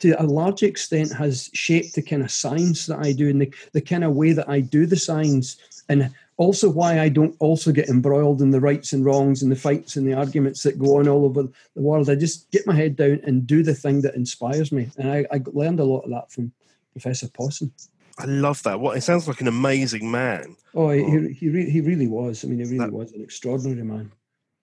[0.00, 3.54] to a large extent has shaped the kind of science that I do and the,
[3.72, 5.56] the kind of way that I do the science
[5.88, 9.56] and also why I don't also get embroiled in the rights and wrongs and the
[9.56, 12.08] fights and the arguments that go on all over the world.
[12.08, 14.88] I just get my head down and do the thing that inspires me.
[14.96, 16.50] And I, I learned a lot of that from
[16.92, 17.70] Professor Pauson.
[18.18, 18.80] I love that.
[18.80, 20.56] What it sounds like an amazing man.
[20.74, 21.28] Oh, he oh.
[21.28, 22.42] he, re- he really was.
[22.42, 24.10] I mean, he really that, was an extraordinary man.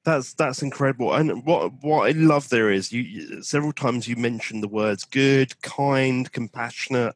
[0.04, 1.14] That's that's incredible.
[1.14, 5.62] And what what I love there is you several times you mentioned the words good,
[5.62, 7.16] kind, compassionate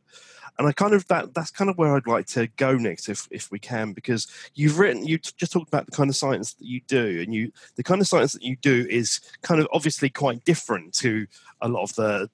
[0.58, 3.28] and I kind of that that's kind of where I'd like to go next, if
[3.32, 6.66] if we can, because you've written you just talked about the kind of science that
[6.66, 10.10] you do, and you the kind of science that you do is kind of obviously
[10.10, 11.26] quite different to
[11.62, 12.30] a lot of the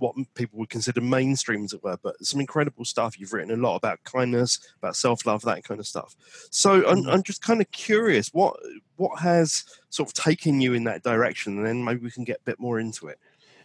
[0.00, 1.98] what people would consider mainstream, as it were.
[2.02, 3.20] But some incredible stuff.
[3.20, 6.16] You've written a lot about kindness, about self love, that kind of stuff.
[6.50, 7.12] So I'm, mm.
[7.12, 8.56] I'm just kind of curious what
[8.96, 12.38] what has sort of taken you in that direction, and then maybe we can get
[12.38, 13.18] a bit more into it.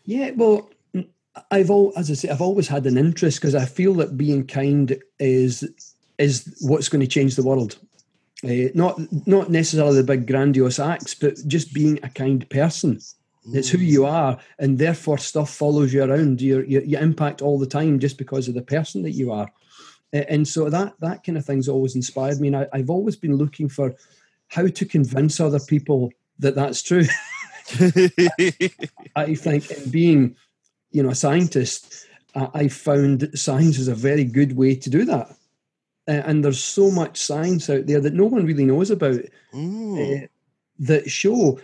[0.03, 0.69] Yeah, well,
[1.51, 4.45] I've all, as I say, I've always had an interest because I feel that being
[4.47, 5.67] kind is
[6.17, 7.77] is what's going to change the world.
[8.43, 12.99] Uh, not not necessarily the big grandiose acts, but just being a kind person.
[13.53, 16.41] It's who you are, and therefore stuff follows you around.
[16.41, 19.51] You, you, impact all the time just because of the person that you are,
[20.13, 22.47] uh, and so that that kind of thing's always inspired me.
[22.47, 23.93] And I, I've always been looking for
[24.47, 27.05] how to convince other people that that's true.
[29.15, 30.35] I think in being
[30.95, 35.29] you know, a scientist, I found science is a very good way to do that.
[36.07, 39.19] Uh, and there's so much science out there that no one really knows about
[39.53, 40.27] uh,
[40.79, 41.59] that show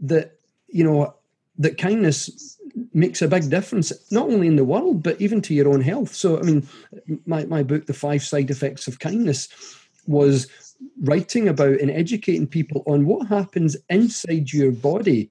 [0.00, 1.14] that, you know,
[1.58, 2.58] that kindness
[2.92, 6.12] makes a big difference, not only in the world, but even to your own health.
[6.12, 6.66] So, I mean,
[7.26, 9.48] my, my book, The Five Side Effects of Kindness,
[10.08, 10.48] was
[11.00, 15.30] writing about and educating people on what happens inside your body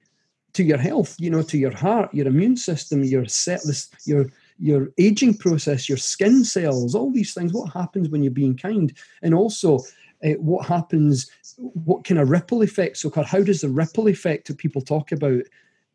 [0.54, 3.60] to your health, you know, to your heart, your immune system, your set,
[4.06, 4.26] your
[4.58, 7.52] your aging process, your skin cells, all these things.
[7.52, 9.80] What happens when you're being kind, and also
[10.24, 13.24] uh, what happens, what kind of ripple effects occur?
[13.24, 15.42] How does the ripple effect that people talk about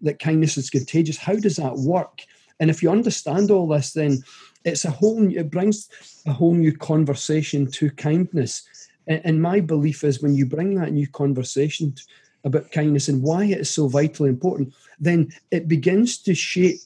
[0.02, 1.18] that kindness is contagious?
[1.18, 2.22] How does that work?
[2.60, 4.24] And if you understand all this, then
[4.66, 5.22] it's a whole.
[5.22, 5.90] New, It brings
[6.28, 8.68] a whole new conversation to kindness.
[9.08, 11.96] And my belief is when you bring that new conversation
[12.44, 16.80] about kindness and why it is so vitally important, then it begins to shape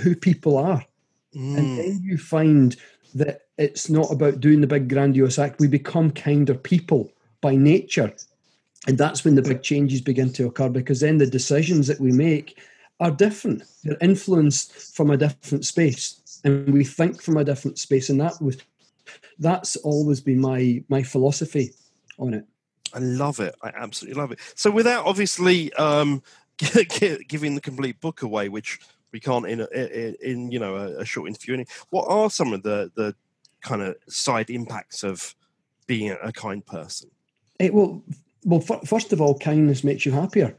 [0.00, 0.84] who people are.
[1.34, 1.58] Mm.
[1.58, 2.76] And then you find
[3.14, 5.60] that it's not about doing the big grandiose act.
[5.60, 8.12] We become kinder people by nature.
[8.86, 12.10] And that's when the big changes begin to occur because then the decisions that we
[12.10, 12.58] make
[12.98, 13.62] are different.
[13.84, 16.40] They're influenced from a different space.
[16.44, 18.08] And we think from a different space.
[18.10, 18.56] And that was
[19.38, 21.72] that's always been my my philosophy
[22.18, 22.44] on it.
[22.94, 23.54] I love it.
[23.62, 24.38] I absolutely love it.
[24.54, 26.22] So without obviously um,
[27.28, 28.80] giving the complete book away, which
[29.12, 31.64] we can't in a, in, you know a, a, short interview.
[31.90, 33.14] What are some of the the
[33.60, 35.34] kind of side impacts of
[35.86, 37.10] being a, kind person?
[37.58, 38.02] It will.
[38.44, 40.56] Well, first of all, kindness makes you happier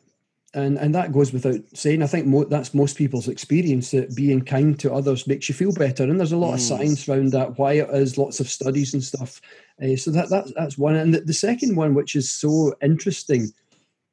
[0.54, 2.04] and and that goes without saying.
[2.04, 5.74] I think mo- that's most people's experience that being kind to others makes you feel
[5.74, 6.04] better.
[6.04, 6.56] And there's a lot mm.
[6.56, 9.42] of science around that, why it is, lots of studies and stuff.
[9.82, 10.96] Uh, so that, that that's one.
[10.96, 13.52] And the, the second one, which is so interesting,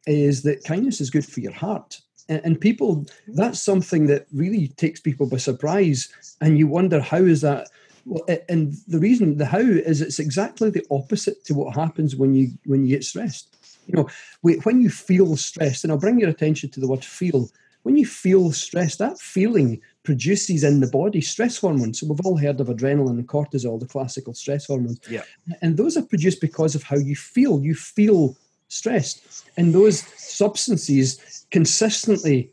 [0.07, 2.00] is that kindness is good for your heart.
[2.29, 6.09] And, and people, that's something that really takes people by surprise.
[6.40, 7.68] And you wonder how is that.
[8.07, 12.35] Well, and the reason, the how, is it's exactly the opposite to what happens when
[12.35, 14.09] you when you get stressed you know,
[14.43, 17.51] when you feel stressed, and I'll bring your attention to the word feel.
[17.83, 22.01] When you feel stressed, that feeling produces in the body stress hormones.
[22.01, 25.01] So we've all heard of adrenaline and cortisol, the classical stress hormones.
[25.09, 25.23] Yeah.
[25.62, 27.62] And those are produced because of how you feel.
[27.62, 28.37] You feel
[28.69, 29.47] stressed.
[29.57, 32.51] And those substances consistently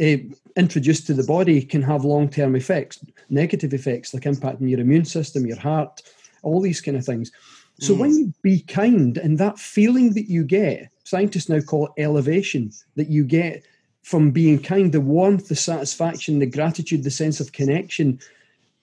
[0.00, 0.18] uh,
[0.56, 5.04] introduced to the body can have long term effects, negative effects like impacting your immune
[5.04, 6.02] system, your heart,
[6.42, 7.32] all these kind of things.
[7.80, 7.98] So mm.
[7.98, 12.72] when you be kind and that feeling that you get, scientists now call it elevation,
[12.96, 13.64] that you get
[14.02, 18.18] from being kind, the warmth, the satisfaction, the gratitude, the sense of connection,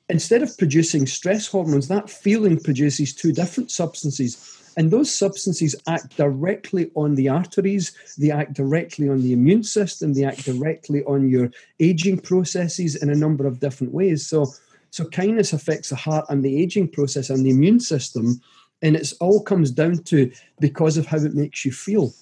[0.07, 4.61] instead of producing stress hormones, that feeling produces two different substances.
[4.77, 10.13] And those substances act directly on the arteries, they act directly on the immune system,
[10.13, 14.27] they act directly on your aging processes in a number of different ways.
[14.27, 14.53] So,
[14.91, 18.41] so kindness affects the heart and the aging process and the immune system
[18.81, 22.13] and it's all comes down to because of how it makes you feel.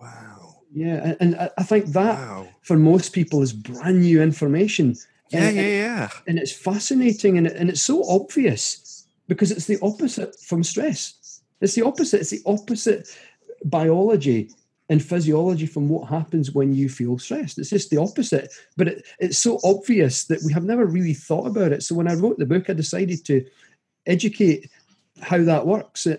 [0.00, 0.56] Wow.
[0.72, 2.48] Yeah, and, and I think that wow.
[2.62, 4.96] for most people is brand new information.
[5.30, 6.08] Yeah, and, yeah, yeah.
[6.26, 11.40] And it's fascinating and, and it's so obvious because it's the opposite from stress.
[11.60, 12.20] It's the opposite.
[12.20, 13.08] It's the opposite
[13.64, 14.50] biology
[14.88, 17.58] and physiology from what happens when you feel stressed.
[17.58, 18.52] It's just the opposite.
[18.76, 21.82] But it, it's so obvious that we have never really thought about it.
[21.82, 23.44] So when I wrote the book, I decided to
[24.06, 24.70] educate
[25.22, 26.16] how that works uh,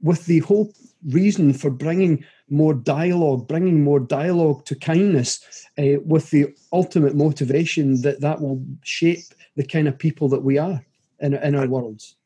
[0.00, 0.72] with the whole
[1.08, 8.02] reason for bringing more dialogue, bringing more dialogue to kindness, uh, with the ultimate motivation
[8.02, 9.24] that that will shape
[9.56, 10.84] the kind of people that we are
[11.20, 12.16] in, in our worlds.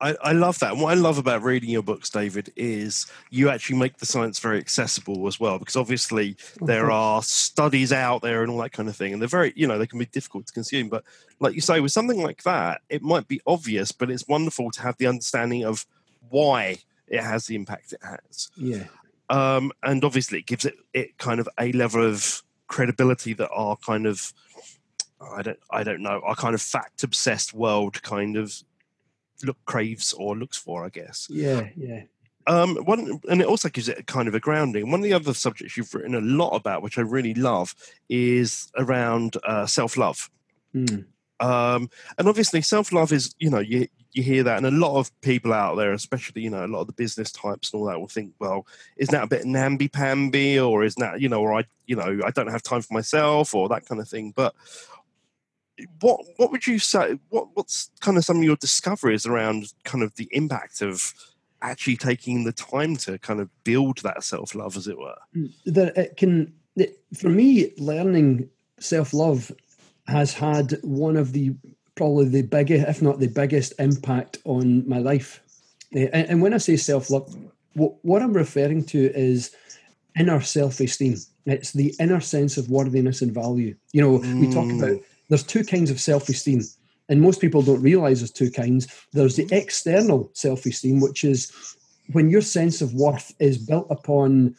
[0.00, 0.72] I, I, love that.
[0.72, 4.38] And what I love about reading your books, David, is you actually make the science
[4.38, 5.58] very accessible as well.
[5.58, 9.28] Because obviously there are studies out there and all that kind of thing, and they're
[9.28, 10.88] very, you know, they can be difficult to consume.
[10.88, 11.04] But
[11.40, 14.82] like you say, with something like that, it might be obvious, but it's wonderful to
[14.82, 15.86] have the understanding of
[16.28, 18.50] why it has the impact it has.
[18.56, 18.84] Yeah.
[19.30, 23.76] Um, and obviously, it gives it it kind of a level of credibility that our
[23.76, 24.32] kind of
[25.20, 28.62] I don't I don't know our kind of fact obsessed world kind of
[29.44, 31.26] look craves or looks for, I guess.
[31.30, 32.02] Yeah, yeah.
[32.46, 34.90] Um, one, and it also gives it a kind of a grounding.
[34.90, 37.74] One of the other subjects you've written a lot about, which I really love,
[38.08, 40.30] is around uh, self love.
[40.74, 41.06] Mm.
[41.40, 44.98] Um, and obviously, self love is you know you you hear that, and a lot
[44.98, 47.88] of people out there, especially you know a lot of the business types and all
[47.88, 48.66] that, will think, well,
[48.96, 52.20] is that a bit namby pamby, or is that you know, or I you know
[52.24, 54.32] I don't have time for myself, or that kind of thing.
[54.34, 54.54] But
[56.00, 57.18] what what would you say?
[57.30, 61.12] What what's kind of some of your discoveries around kind of the impact of
[61.62, 65.16] actually taking the time to kind of build that self love, as it were?
[65.66, 68.48] That it can, it, for me, learning
[68.78, 69.50] self love
[70.06, 71.54] has had one of the
[71.96, 75.40] probably the biggest, if not the biggest, impact on my life.
[75.92, 77.34] And, and when I say self love,
[77.74, 79.54] what, what I'm referring to is
[80.16, 81.16] inner self esteem.
[81.46, 83.74] It's the inner sense of worthiness and value.
[83.92, 84.40] You know, mm.
[84.40, 85.04] we talk about mm
[85.34, 86.62] there's two kinds of self esteem.
[87.08, 88.86] And most people don't realize there's two kinds.
[89.12, 91.50] There's the external self esteem, which is
[92.12, 94.54] when your sense of worth is built upon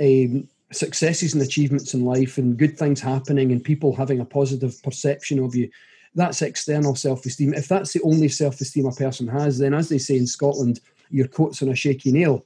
[0.00, 4.82] um, successes and achievements in life and good things happening and people having a positive
[4.82, 5.70] perception of you.
[6.16, 7.54] That's external self esteem.
[7.54, 10.80] If that's the only self esteem a person has, then as they say in Scotland,
[11.10, 12.44] your coat's on a shaky nail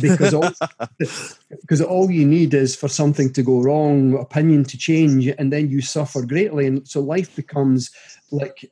[0.00, 0.50] because all,
[1.60, 5.68] because all you need is for something to go wrong, opinion to change, and then
[5.68, 6.66] you suffer greatly.
[6.66, 7.90] And so life becomes
[8.30, 8.70] like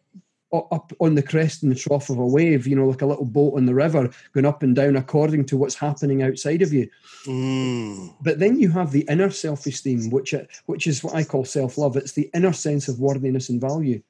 [0.53, 3.25] up on the crest and the trough of a wave, you know, like a little
[3.25, 6.89] boat on the river going up and down according to what's happening outside of you.
[7.25, 8.15] Mm.
[8.21, 10.35] But then you have the inner self esteem, which
[10.67, 11.97] which is what I call self love.
[11.97, 14.03] It's the inner sense of worthiness and value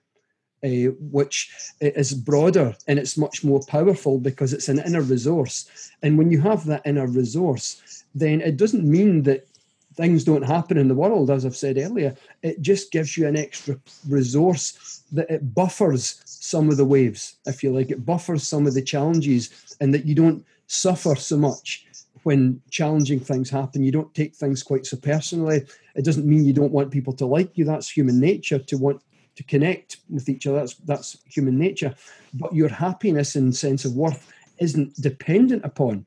[0.64, 1.50] uh, which
[1.80, 5.90] is broader and it's much more powerful because it's an inner resource.
[6.02, 9.46] And when you have that inner resource, then it doesn't mean that
[9.94, 12.14] things don't happen in the world, as I've said earlier.
[12.42, 17.62] It just gives you an extra resource that it buffers some of the waves, if
[17.62, 17.90] you like.
[17.90, 21.86] It buffers some of the challenges and that you don't suffer so much
[22.22, 23.82] when challenging things happen.
[23.82, 25.66] You don't take things quite so personally.
[25.94, 27.64] It doesn't mean you don't want people to like you.
[27.64, 29.02] That's human nature to want
[29.40, 30.58] to connect with each other.
[30.58, 31.94] That's that's human nature.
[32.34, 36.04] But your happiness and sense of worth isn't dependent upon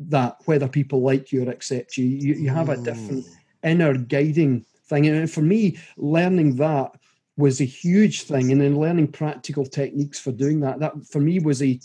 [0.00, 2.04] that whether people like you or accept you.
[2.04, 3.36] You, you have a different mm.
[3.62, 5.06] inner guiding thing.
[5.06, 6.90] And for me, learning that
[7.36, 8.50] was a huge thing.
[8.50, 11.78] And then learning practical techniques for doing that, that for me was a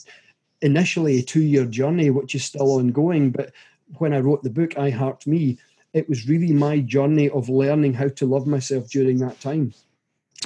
[0.62, 3.30] initially a two-year journey, which is still ongoing.
[3.30, 3.54] But
[4.00, 5.60] when I wrote the book, I Heart Me,
[5.94, 9.74] it was really my journey of learning how to love myself during that time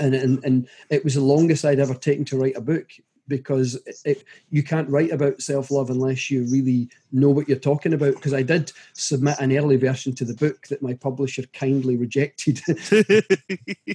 [0.01, 2.89] and, and and it was the longest I'd ever taken to write a book
[3.27, 7.57] because it, it, you can't write about self love unless you really know what you're
[7.57, 8.15] talking about.
[8.15, 12.61] Because I did submit an early version to the book that my publisher kindly rejected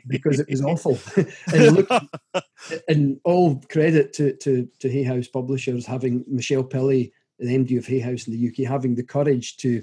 [0.07, 0.99] because it was awful.
[1.53, 1.91] and, look,
[2.89, 7.87] and all credit to, to, to Hay House publishers having Michelle Pilley, the MD of
[7.87, 9.83] Hay House in the UK, having the courage to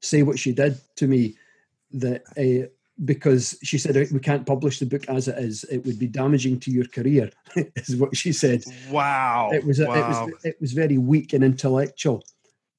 [0.00, 1.36] say what she did to me
[1.92, 2.68] that uh,
[3.04, 5.64] because she said we can't publish the book as it is.
[5.64, 8.64] It would be damaging to your career, is what she said.
[8.90, 9.50] Wow.
[9.52, 9.94] It was wow.
[9.94, 12.24] it was it was very weak and intellectual,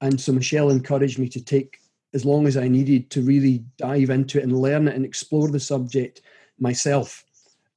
[0.01, 1.80] and so Michelle encouraged me to take
[2.13, 5.49] as long as I needed to really dive into it and learn it and explore
[5.49, 6.22] the subject
[6.59, 7.24] myself,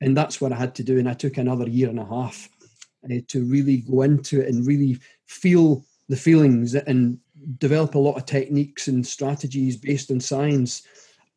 [0.01, 0.99] and that's what I had to do.
[0.99, 2.49] And I took another year and a half
[3.05, 7.18] uh, to really go into it and really feel the feelings and
[7.59, 10.82] develop a lot of techniques and strategies based on science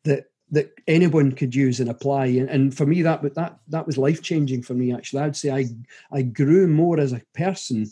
[0.04, 2.26] that that anyone could use and apply.
[2.26, 4.92] And, and for me, that that that was life changing for me.
[4.92, 5.66] Actually, I'd say I
[6.12, 7.86] I grew more as a person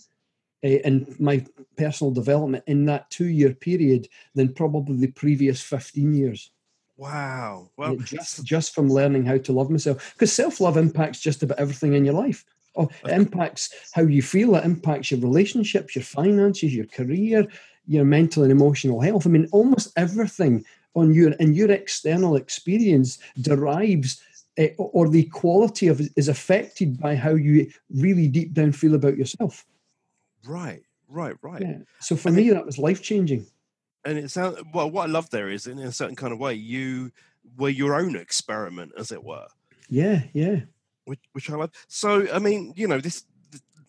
[0.64, 1.44] uh, in my
[1.76, 6.50] personal development in that two year period than probably the previous fifteen years.
[6.96, 7.70] Wow!
[7.76, 11.59] Well, just just from learning how to love myself, because self love impacts just about
[11.59, 12.44] everything in your life.
[12.76, 14.55] Oh, it impacts how you feel.
[14.55, 17.46] It impacts your relationships, your finances, your career,
[17.86, 19.26] your mental and emotional health.
[19.26, 20.64] I mean, almost everything
[20.95, 24.22] on your and your external experience derives
[24.59, 28.95] uh, or the quality of it is affected by how you really deep down feel
[28.95, 29.64] about yourself.
[30.45, 31.62] Right, right, right.
[31.62, 31.78] Yeah.
[32.01, 33.47] So for me, that was life changing.
[34.05, 34.90] And it sounds well.
[34.90, 37.12] What I love there is, in a certain kind of way, you
[37.57, 39.47] were your own experiment, as it were.
[39.88, 40.61] Yeah, yeah.
[41.05, 41.70] Which, which I love.
[41.88, 43.24] So, I mean, you know, this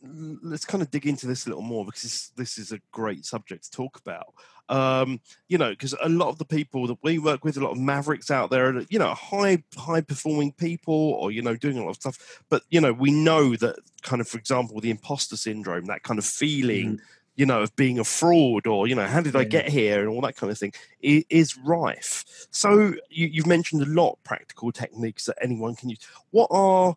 [0.04, 3.26] let's kind of dig into this a little more because this, this is a great
[3.26, 4.34] subject to talk about.
[4.70, 7.72] Um, you know, because a lot of the people that we work with, a lot
[7.72, 11.84] of mavericks out there, you know, high high performing people, or you know, doing a
[11.84, 12.44] lot of stuff.
[12.50, 16.20] But you know, we know that kind of, for example, the imposter syndrome, that kind
[16.20, 16.94] of feeling.
[16.94, 17.06] Mm-hmm.
[17.36, 19.36] You know, of being a fraud, or you know, how did.
[19.36, 22.24] I get here, and all that kind of thing, is, is rife.
[22.52, 25.98] So you, you've mentioned a lot practical techniques that anyone can use.
[26.30, 26.96] What are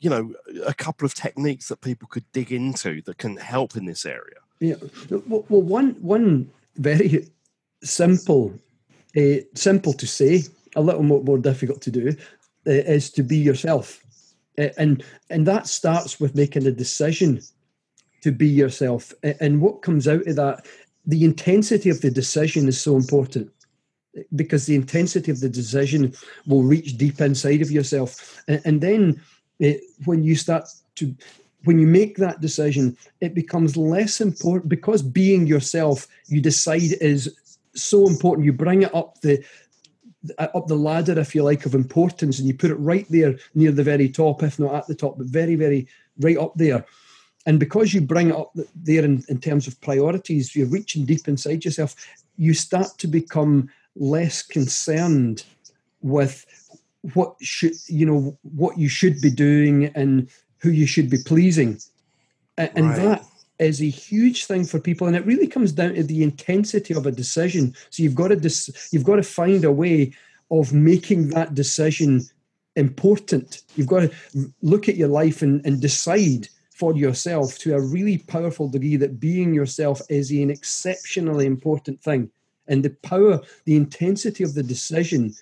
[0.00, 0.32] you know
[0.66, 4.40] a couple of techniques that people could dig into that can help in this area.
[4.60, 4.76] Yeah.
[5.26, 7.28] Well, one one very
[7.82, 8.58] simple
[9.16, 10.42] uh, simple to say
[10.76, 12.08] a little more, more difficult to do
[12.66, 14.00] uh, is to be yourself.
[14.58, 17.40] Uh, and and that starts with making a decision
[18.22, 19.12] to be yourself.
[19.40, 20.66] And what comes out of that
[21.06, 23.50] the intensity of the decision is so important
[24.34, 26.14] because the intensity of the decision
[26.46, 28.42] will reach deep inside of yourself.
[28.48, 29.20] And, and then
[29.64, 31.14] it, when you start to
[31.64, 37.34] when you make that decision it becomes less important because being yourself you decide is
[37.74, 38.44] so important.
[38.44, 39.44] You bring it up the
[40.38, 43.72] up the ladder if you like of importance and you put it right there near
[43.72, 45.86] the very top if not at the top but very very
[46.20, 46.84] right up there.
[47.46, 51.28] And because you bring it up there in, in terms of priorities you're reaching deep
[51.28, 51.94] inside yourself
[52.36, 55.44] you start to become less concerned
[56.00, 56.46] with
[57.12, 60.28] what should you know what you should be doing and
[60.58, 61.78] who you should be pleasing.
[62.56, 62.96] And right.
[62.96, 63.26] that
[63.58, 67.06] is a huge thing for people and it really comes down to the intensity of
[67.06, 67.74] a decision.
[67.90, 70.12] So you've got to dis- you've got to find a way
[70.50, 72.22] of making that decision
[72.76, 73.62] important.
[73.76, 78.18] You've got to look at your life and, and decide for yourself to a really
[78.18, 82.30] powerful degree that being yourself is an exceptionally important thing.
[82.66, 85.34] And the power the intensity of the decision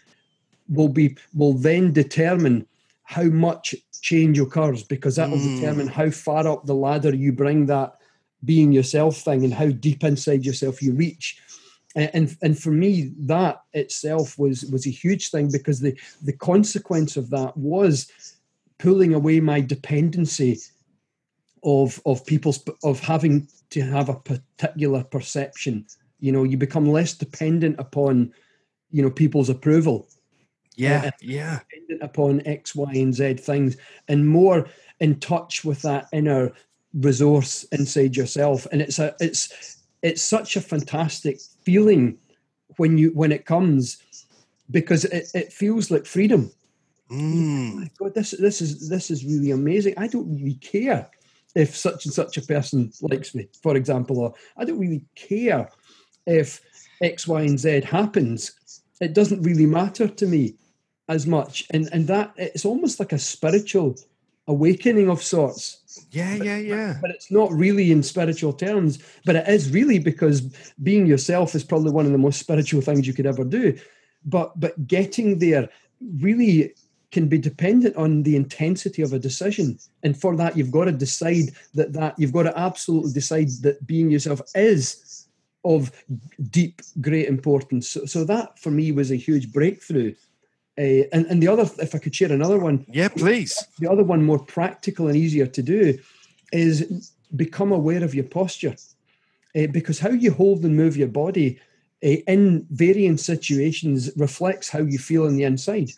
[0.73, 2.67] will be will then determine
[3.05, 5.57] how much change occurs because that will mm.
[5.57, 7.97] determine how far up the ladder you bring that
[8.45, 11.39] being yourself thing and how deep inside yourself you reach.
[11.95, 17.17] And and for me that itself was was a huge thing because the the consequence
[17.19, 18.11] of that was
[18.79, 20.59] pulling away my dependency
[21.63, 25.87] of of people's of having to have a particular perception.
[26.19, 28.33] You know you become less dependent upon
[28.91, 30.09] you know people's approval
[30.77, 31.61] yeah, uh, yeah.
[31.71, 33.77] Dependent upon X, Y, and Z things,
[34.09, 34.67] and more
[35.01, 36.53] in touch with that inner
[36.95, 38.67] resource inside yourself.
[38.73, 42.19] And it's a it's it's such a fantastic feeling
[42.77, 44.03] when you when it comes
[44.71, 46.51] because it, it feels like freedom.
[47.11, 47.73] Mm.
[47.73, 49.95] Oh my God, this this is this is really amazing.
[49.97, 51.09] I don't really care
[51.55, 55.69] if such and such a person likes me, for example, or I don't really care
[56.27, 56.61] if
[57.03, 58.53] X, Y, and Z happens.
[59.01, 60.55] It doesn't really matter to me
[61.09, 63.97] as much, and and that it's almost like a spiritual
[64.49, 66.07] awakening of sorts.
[66.11, 66.97] Yeah, yeah, yeah.
[67.01, 70.41] But it's not really in spiritual terms, but it is really because
[70.83, 73.79] being yourself is probably one of the most spiritual things you could ever do.
[74.25, 75.69] But but getting there
[76.19, 76.75] really
[77.13, 80.93] can be dependent on the intensity of a decision and for that you've got to
[80.93, 85.29] decide that that you've got to absolutely decide that being yourself is
[85.65, 85.93] of
[86.51, 90.13] deep great importance so, so that for me was a huge breakthrough
[90.79, 92.87] uh, and, and the other, if I could share another one.
[92.89, 93.67] Yeah, please.
[93.79, 95.99] The other one, more practical and easier to do,
[96.53, 98.75] is become aware of your posture.
[99.55, 101.61] Uh, because how you hold and move your body
[102.03, 105.91] uh, in varying situations reflects how you feel on the inside.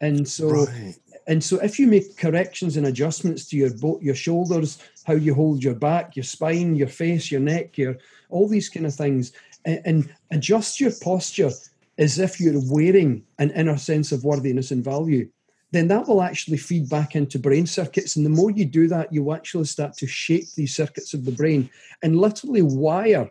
[0.00, 0.96] And so, right.
[1.26, 5.34] and so, if you make corrections and adjustments to your both your shoulders, how you
[5.34, 7.96] hold your back, your spine, your face, your neck, your
[8.30, 9.32] all these kind of things,
[9.64, 11.50] and, and adjust your posture
[11.98, 15.28] as if you're wearing an inner sense of worthiness and value,
[15.72, 18.16] then that will actually feed back into brain circuits.
[18.16, 21.32] And the more you do that, you actually start to shape these circuits of the
[21.32, 21.68] brain
[22.02, 23.30] and literally wire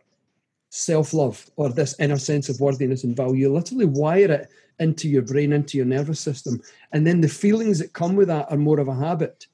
[0.70, 4.50] self love or this inner sense of worthiness and value, literally wire it
[4.80, 6.62] into your brain, into your nervous system.
[6.92, 9.48] And then the feelings that come with that are more of a habit.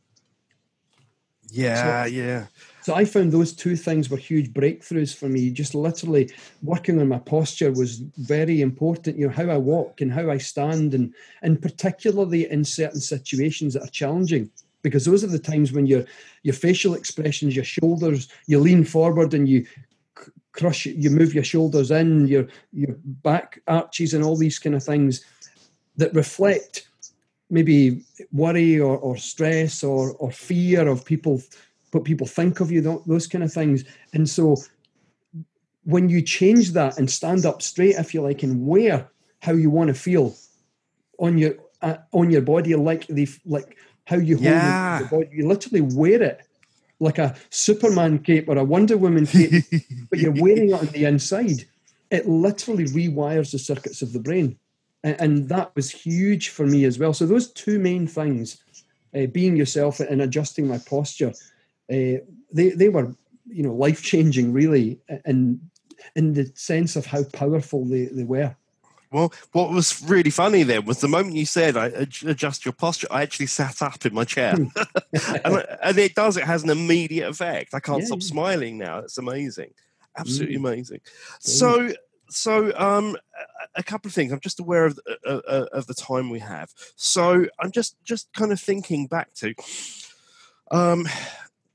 [1.51, 2.45] Yeah, so, yeah.
[2.83, 5.51] So I found those two things were huge breakthroughs for me.
[5.51, 6.31] Just literally
[6.63, 9.17] working on my posture was very important.
[9.17, 13.73] You know how I walk and how I stand, and and particularly in certain situations
[13.73, 14.49] that are challenging.
[14.81, 16.05] because those are the times when your
[16.43, 19.65] your facial expressions, your shoulders, you lean forward and you
[20.53, 24.83] crush, you move your shoulders in, your your back arches, and all these kind of
[24.83, 25.23] things
[25.97, 26.87] that reflect
[27.49, 28.01] maybe
[28.31, 31.41] worry or, or stress or or fear of people
[31.91, 33.83] what people think of you those kind of things.
[34.13, 34.57] And so
[35.83, 39.09] when you change that and stand up straight if you like and wear
[39.41, 40.35] how you want to feel
[41.19, 44.99] on your uh, on your body like the like how you hold Yeah.
[44.99, 46.41] your body you literally wear it
[46.99, 49.63] like a superman cape or a wonder woman cape
[50.09, 51.65] but you're wearing it on the inside.
[52.11, 54.57] It literally rewires the circuits of the brain.
[55.03, 57.13] And, and that was huge for me as well.
[57.13, 58.61] So those two main things
[59.17, 61.33] uh, being yourself and adjusting my posture
[61.91, 62.17] uh,
[62.53, 63.13] they they were
[63.47, 65.59] you know life changing really and
[66.15, 68.55] in the sense of how powerful they, they were
[69.11, 73.07] Well, what was really funny then was the moment you said I adjust your posture,
[73.11, 74.55] I actually sat up in my chair,
[75.45, 76.37] and, and it does.
[76.37, 77.73] It has an immediate effect.
[77.73, 78.27] I can't Yeah, stop yeah.
[78.29, 78.99] smiling now.
[78.99, 79.73] It's amazing,
[80.17, 80.59] absolutely Mm.
[80.59, 81.01] amazing.
[81.41, 81.91] So,
[82.29, 84.31] so um, a- a couple of things.
[84.31, 86.69] I'm just aware of the, uh, uh, of the time we have.
[86.95, 89.53] So I'm just just kind of thinking back to,
[90.71, 91.05] um,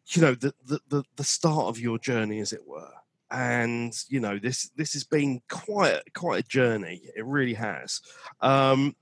[0.09, 2.93] you know, the the the, the start of your journey, as it were.
[3.31, 7.03] And you know this this has been quite quite a journey.
[7.17, 8.01] It really has.
[8.41, 8.95] Um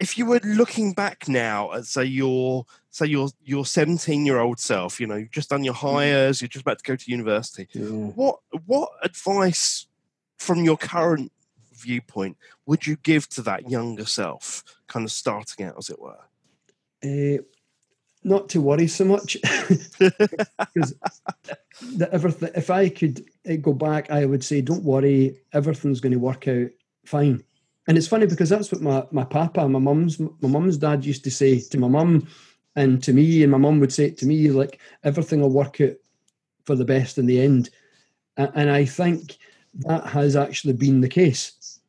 [0.00, 4.58] if you were looking back now at say your say your your 17 year old
[4.58, 7.68] self you know you've just done your Highers you're just about to go to university.
[7.72, 7.84] Yeah.
[7.86, 9.86] what what advice
[10.36, 11.32] from your current
[11.72, 12.36] viewpoint
[12.66, 16.24] would you give to that younger self kind of starting out as it were?
[17.02, 17.42] Uh,
[18.24, 19.36] not to worry so much.
[20.74, 20.94] Because
[22.12, 26.18] everything if i could uh, go back i would say don't worry everything's going to
[26.18, 26.68] work out
[27.04, 27.42] fine.
[27.86, 31.24] And it's funny because that's what my, my papa my mum's my mum's dad used
[31.24, 32.26] to say to my mum
[32.76, 35.80] and to me and my mum would say it to me like everything will work
[35.80, 35.92] out
[36.64, 37.70] for the best in the end.
[38.36, 39.36] And i think
[39.80, 41.80] that has actually been the case.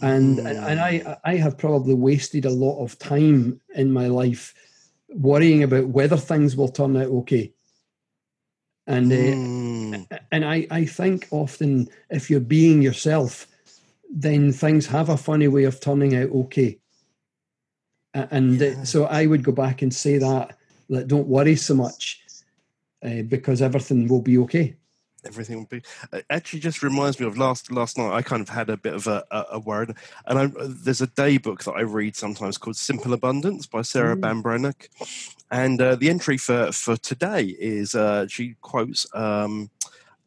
[0.00, 4.54] And and, and I I have probably wasted a lot of time in my life
[5.14, 7.52] worrying about whether things will turn out okay.
[8.86, 10.06] And uh, Mm.
[10.30, 13.46] and I I think often if you're being yourself,
[14.10, 16.78] then things have a funny way of turning out okay.
[18.14, 18.84] And Yeah.
[18.84, 20.56] so I would go back and say that
[20.90, 22.22] that don't worry so much
[23.02, 24.76] uh, because everything will be okay.
[25.24, 28.48] Everything will be it actually just reminds me of last last night i kind of
[28.48, 29.96] had a bit of a, a, a word
[30.26, 34.16] and I, there's a day book that i read sometimes called simple abundance by sarah
[34.16, 34.20] Mm.
[34.20, 34.88] Ban Breathnach
[35.50, 39.70] and uh, the entry for for today is uh, she quotes um,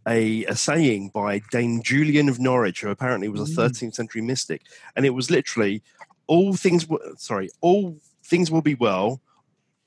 [0.08, 3.70] a, a saying by dame julian of norwich who apparently was a Mm.
[3.70, 4.62] 13th century mystic
[4.96, 5.84] and it was literally
[6.28, 9.22] all things w- sorry all things will be well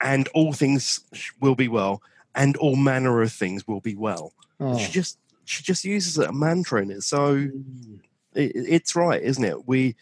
[0.02, 2.02] and all things sh- will be well
[2.34, 4.76] and all manner of things will be well Oh.
[4.78, 8.00] she just she just uses it a mantra in it so Mm.
[8.34, 9.94] it, it's right isn't it we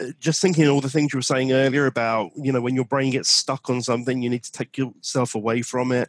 [0.00, 2.84] uh, just thinking all the things you were saying earlier about you know when your
[2.84, 6.08] brain gets stuck on something you need to take yourself away from it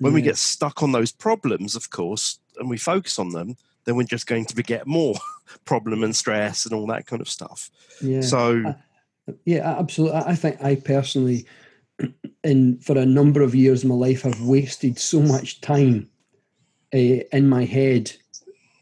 [0.00, 3.96] when we get stuck on those problems of course and we focus on them then
[3.96, 5.14] we're just going to beget more
[5.64, 7.70] problem and stress and all that kind of stuff
[8.02, 8.20] yeah.
[8.20, 8.74] so
[9.44, 10.16] Yeah, absolutely.
[10.16, 11.46] I I think I personally,
[12.42, 16.08] in for a number of years of my life, have wasted so much time
[16.94, 18.12] uh, in my head,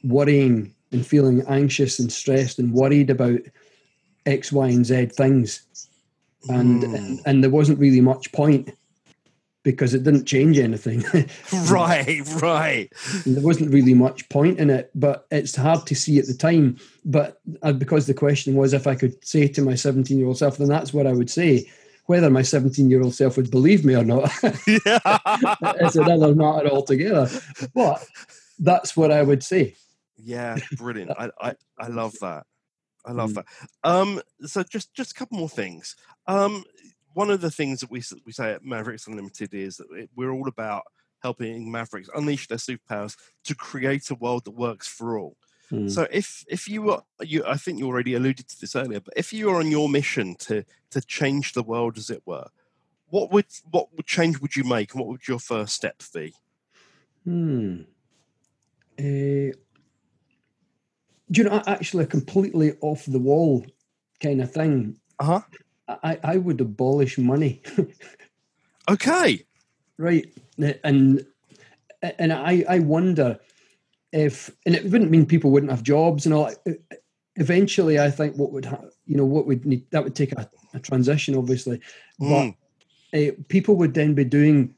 [0.04, 3.40] worrying and feeling anxious and stressed and worried about
[4.24, 5.62] X, Y, and Z things,
[6.48, 6.94] and Mm.
[6.94, 8.70] and, and there wasn't really much point
[9.62, 11.04] because it didn't change anything.
[11.68, 12.92] right right
[13.26, 16.76] there wasn't really much point in it, but it's hard to see at the time.
[17.04, 20.38] But uh, because the question was if I could say to my 17 year old
[20.38, 21.68] self, then that's what I would say.
[22.06, 24.30] Whether my 17 year old self would believe me or not
[25.80, 27.28] is another matter altogether.
[27.74, 28.04] But
[28.58, 29.74] that's what I would say.
[30.16, 31.10] Yeah, brilliant.
[31.12, 32.44] I, I, I love that.
[33.04, 33.34] I love Mm.
[33.34, 33.46] that.
[33.84, 35.94] Um, so just just a couple more things.
[36.26, 36.64] Um,
[37.14, 40.48] one of the things that we we say at Mavericks Unlimited is that we're all
[40.48, 40.82] about
[41.22, 45.36] helping Mavericks unleash their superpowers to create a world that works for all.
[45.72, 45.90] Mm.
[45.90, 49.14] So if if you were you, I think you already alluded to this earlier, but
[49.16, 52.48] if you are on your mission to to change the world, as it were,
[53.08, 56.34] what would what would change would you make, and what would your first step be?
[57.24, 57.82] Hmm.
[58.98, 59.50] Eh,
[61.30, 63.66] do you know, actually, a completely off the wall
[64.20, 64.96] kind of thing.
[65.18, 65.40] Uh huh.
[66.02, 67.62] I, I would abolish money.
[68.88, 69.44] Okay.
[69.98, 70.32] right
[70.84, 71.26] and
[72.02, 73.36] and i i wonder
[74.16, 76.50] if and it wouldn't mean people wouldn't have jobs and all
[77.36, 80.48] eventually i think what would ha- you know what would need that would take a,
[80.74, 81.80] a transition obviously
[82.18, 82.56] but Mm.
[83.14, 84.74] uh, people would then be doing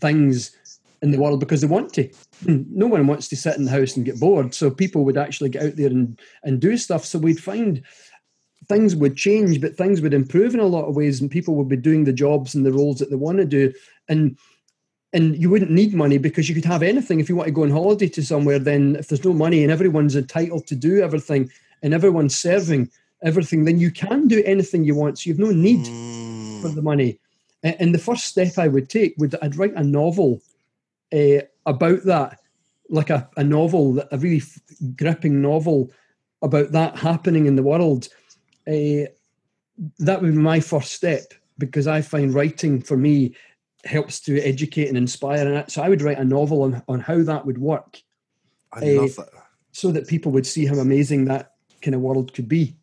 [0.00, 0.56] things
[1.02, 2.10] in the world because they want to.
[2.46, 4.52] No one wants to sit in the house and get bored.
[4.54, 7.04] So people would actually get out there and, and do stuff.
[7.04, 7.82] So we'd find
[8.68, 11.68] things would change, but things would improve in a lot of ways, and people would
[11.68, 13.72] be doing the jobs and the roles that they want to do.
[14.08, 14.36] And
[15.12, 17.62] and you wouldn't need money because you could have anything if you want to go
[17.62, 18.58] on holiday to somewhere.
[18.58, 21.50] Then if there's no money and everyone's entitled to do everything
[21.82, 22.90] and everyone's serving
[23.22, 25.18] everything, then you can do anything you want.
[25.18, 26.62] So you've no need mm.
[26.62, 27.18] for the money.
[27.62, 30.40] And the first step I would take would I'd write a novel
[31.12, 32.40] uh, about that,
[32.88, 34.60] like a, a novel, a really f-
[34.94, 35.90] gripping novel
[36.42, 38.08] about that happening in the world.
[38.66, 39.10] Uh,
[39.98, 43.34] that would be my first step because I find writing for me
[43.84, 45.52] helps to educate and inspire.
[45.52, 48.00] And so I would write a novel on, on how that would work.
[48.72, 49.30] I uh, love that.
[49.72, 51.52] So that people would see how amazing that
[51.82, 52.76] kind of world could be.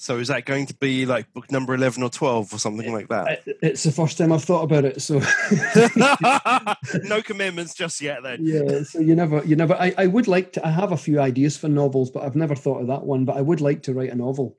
[0.00, 3.08] So is that going to be like book number 11 or 12 or something like
[3.08, 3.42] that?
[3.60, 5.02] It's the first time I've thought about it.
[5.02, 5.18] So
[7.02, 8.38] no commitments just yet then.
[8.40, 8.82] Yeah.
[8.84, 11.58] So you never, you never, I, I would like to, I have a few ideas
[11.58, 14.08] for novels, but I've never thought of that one, but I would like to write
[14.08, 14.56] a novel.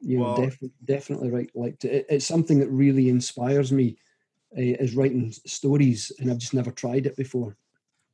[0.00, 3.96] You know, def- definitely write, like to, it, it's something that really inspires me
[4.56, 7.56] uh, is writing stories and I've just never tried it before.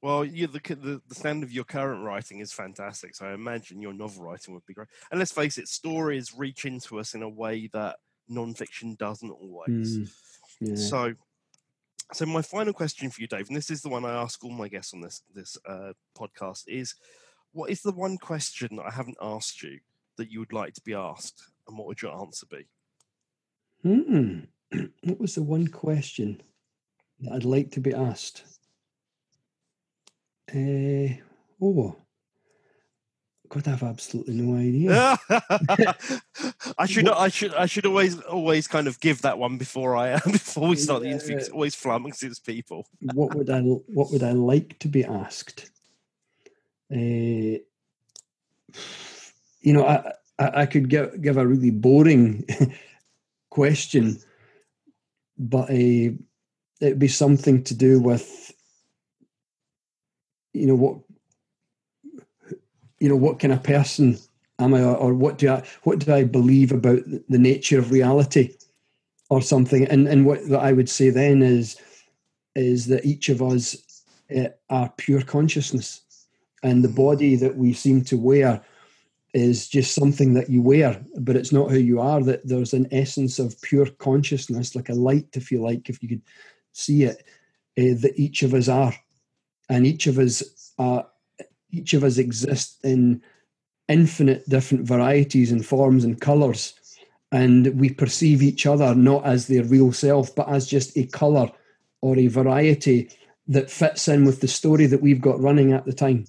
[0.01, 3.83] Well, you, the, the, the standard of your current writing is fantastic, so I imagine
[3.83, 4.87] your novel writing would be great.
[5.11, 7.97] And let's face it, stories reach into us in a way that
[8.31, 9.99] nonfiction doesn't always.
[9.99, 10.11] Mm,
[10.61, 10.75] yeah.
[10.77, 11.15] So,
[12.13, 14.53] so my final question for you, Dave, and this is the one I ask all
[14.53, 16.95] my guests on this this uh, podcast: is
[17.53, 19.81] what is the one question that I haven't asked you
[20.17, 22.67] that you would like to be asked, and what would your answer be?
[23.83, 24.41] Hmm.
[25.03, 26.43] What was the one question
[27.21, 28.45] that I'd like to be asked?
[30.55, 31.17] Uh,
[31.61, 31.97] oh,
[33.49, 35.19] God, I have absolutely no idea.
[36.79, 37.19] I should, what?
[37.19, 40.77] I should, I should always, always kind of give that one before I, before we
[40.77, 41.37] start the interview.
[41.39, 42.87] It's always flummoxes people.
[43.01, 45.71] what would I, what would I like to be asked?
[46.93, 47.61] Uh,
[49.61, 52.45] you know, I, I, I could give give a really boring
[53.51, 54.19] question,
[55.39, 56.13] but uh,
[56.81, 58.53] it'd be something to do with
[60.53, 60.99] you know what
[62.99, 64.19] you know what kind of person
[64.59, 68.55] am I, or what do I what do I believe about the nature of reality,
[69.31, 69.87] or something?
[69.87, 71.81] And and what I would say then is
[72.55, 73.77] is that each of us
[74.37, 76.03] uh, are pure consciousness,
[76.63, 78.61] and the body that we seem to wear
[79.35, 82.23] is just something that you wear, but it's not who you are.
[82.23, 86.09] That there's an essence of pure consciousness, like a light, if you like, if you
[86.09, 86.23] could
[86.73, 87.25] see it,
[87.79, 88.95] uh, that each of us are
[89.69, 91.03] and each of us uh,
[91.71, 93.23] each of us exist in
[93.89, 96.75] infinite different varieties and forms and colors
[97.31, 101.51] and we perceive each other not as their real self but as just a color
[102.01, 103.11] or a variety
[103.47, 106.25] that fits in with the story that we've got running at the time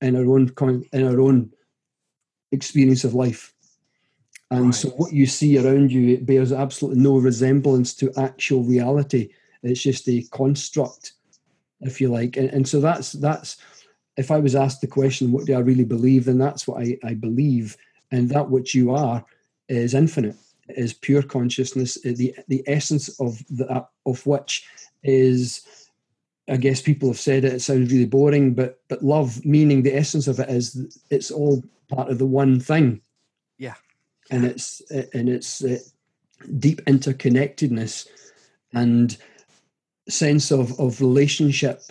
[0.00, 0.50] in our own
[0.92, 1.50] in our own
[2.52, 3.54] experience of life
[4.50, 4.74] and right.
[4.74, 9.30] so what you see around you it bears absolutely no resemblance to actual reality
[9.62, 11.12] it's just a construct
[11.80, 12.36] if you like.
[12.36, 13.56] And, and so that's that's
[14.16, 16.24] if I was asked the question, what do I really believe?
[16.24, 17.76] Then that's what I, I believe,
[18.10, 19.24] and that which you are
[19.68, 20.36] is infinite,
[20.70, 21.98] is pure consciousness.
[22.02, 24.66] The the essence of the of which
[25.02, 25.87] is,
[26.48, 27.52] I guess people have said it.
[27.52, 31.62] It sounds really boring, but but love, meaning the essence of it is it's all
[31.88, 33.00] part of the one thing.
[33.58, 33.74] Yeah,
[34.30, 35.78] and it's and it's uh,
[36.58, 38.08] deep interconnectedness
[38.72, 39.16] and
[40.08, 41.82] sense of, of relationship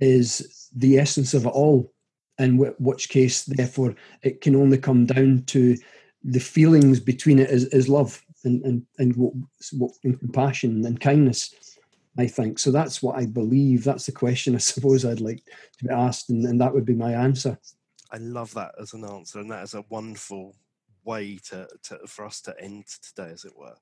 [0.00, 1.92] is the essence of it all.
[2.38, 5.74] In which case, therefore, it can only come down to
[6.22, 9.32] the feelings between it is, is love and, and, and, what,
[9.72, 11.54] what, and compassion and kindness.
[12.18, 12.70] I think so.
[12.70, 13.84] That's what I believe.
[13.84, 15.42] That's the question I suppose I'd like
[15.78, 17.58] to be asked, and, and that would be my answer.
[18.10, 20.54] I love that as an answer, and that is a wonderful
[21.04, 23.74] way to, to for us to end today, as it were.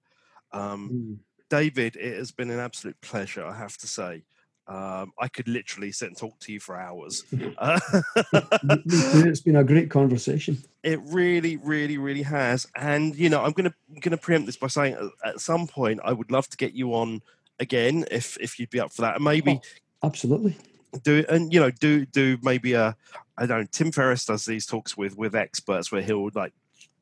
[0.53, 1.19] Um, mm.
[1.51, 4.25] David, it has been an absolute pleasure, I have to say.
[4.67, 7.23] Um, I could literally sit and talk to you for hours.
[7.33, 10.63] it's been a great conversation.
[10.83, 12.67] It really, really, really has.
[12.75, 16.15] And you know, I'm gonna gonna preempt this by saying uh, at some point I
[16.15, 17.21] would love to get you on
[17.59, 20.57] again if if you'd be up for that, and maybe oh, absolutely.
[21.03, 22.97] do it and you know do do maybe a
[23.37, 26.53] I don't know Tim Ferriss does these talks with with experts where he'll like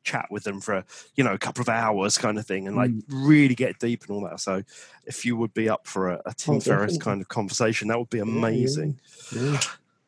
[0.04, 0.84] chat with them for
[1.14, 3.02] you know a couple of hours kind of thing and like mm.
[3.08, 4.40] really get deep and all that.
[4.40, 4.62] So
[5.06, 7.98] if you would be up for a, a tim oh, ferriss kind of conversation that
[7.98, 8.98] would be amazing
[9.32, 9.60] yeah, yeah.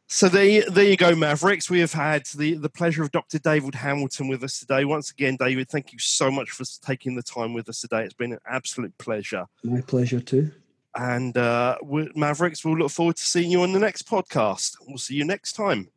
[0.06, 1.70] So there, there you go, Mavericks.
[1.70, 3.38] We have had the, the pleasure of Dr.
[3.38, 4.84] David Hamilton with us today.
[4.84, 8.04] Once again, David, thank you so much for taking the time with us today.
[8.04, 9.46] It's been an absolute pleasure.
[9.62, 10.52] My pleasure too.
[10.94, 11.78] And uh,
[12.14, 14.76] Mavericks, we'll look forward to seeing you on the next podcast.
[14.86, 15.88] We'll see you next time.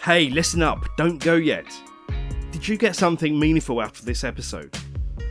[0.00, 0.84] Hey, listen up.
[0.96, 1.66] Don't go yet.
[2.52, 4.76] Did you get something meaningful out of this episode?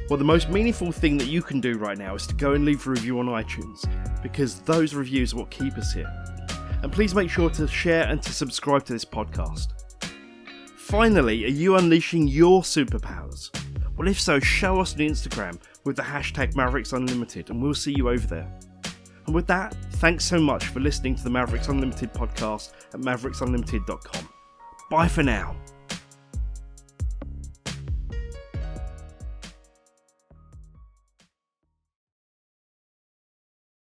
[0.10, 2.66] Well, the most meaningful thing that you can do right now is to go and
[2.66, 3.86] leave a review on iTunes
[4.22, 6.12] because those reviews are what keep us here.
[6.84, 9.74] And please make sure to share and to subscribe to this podcast.
[10.76, 13.50] Finally, are you unleashing your superpowers?
[13.98, 17.94] Well, if so, show us on Instagram with the hashtag Mavericks Unlimited, and we'll see
[17.96, 18.60] you over there.
[19.26, 24.30] And with that, thanks so much for listening to the Mavericks Unlimited podcast at mavericksunlimited.com.
[24.90, 25.56] Bye for now.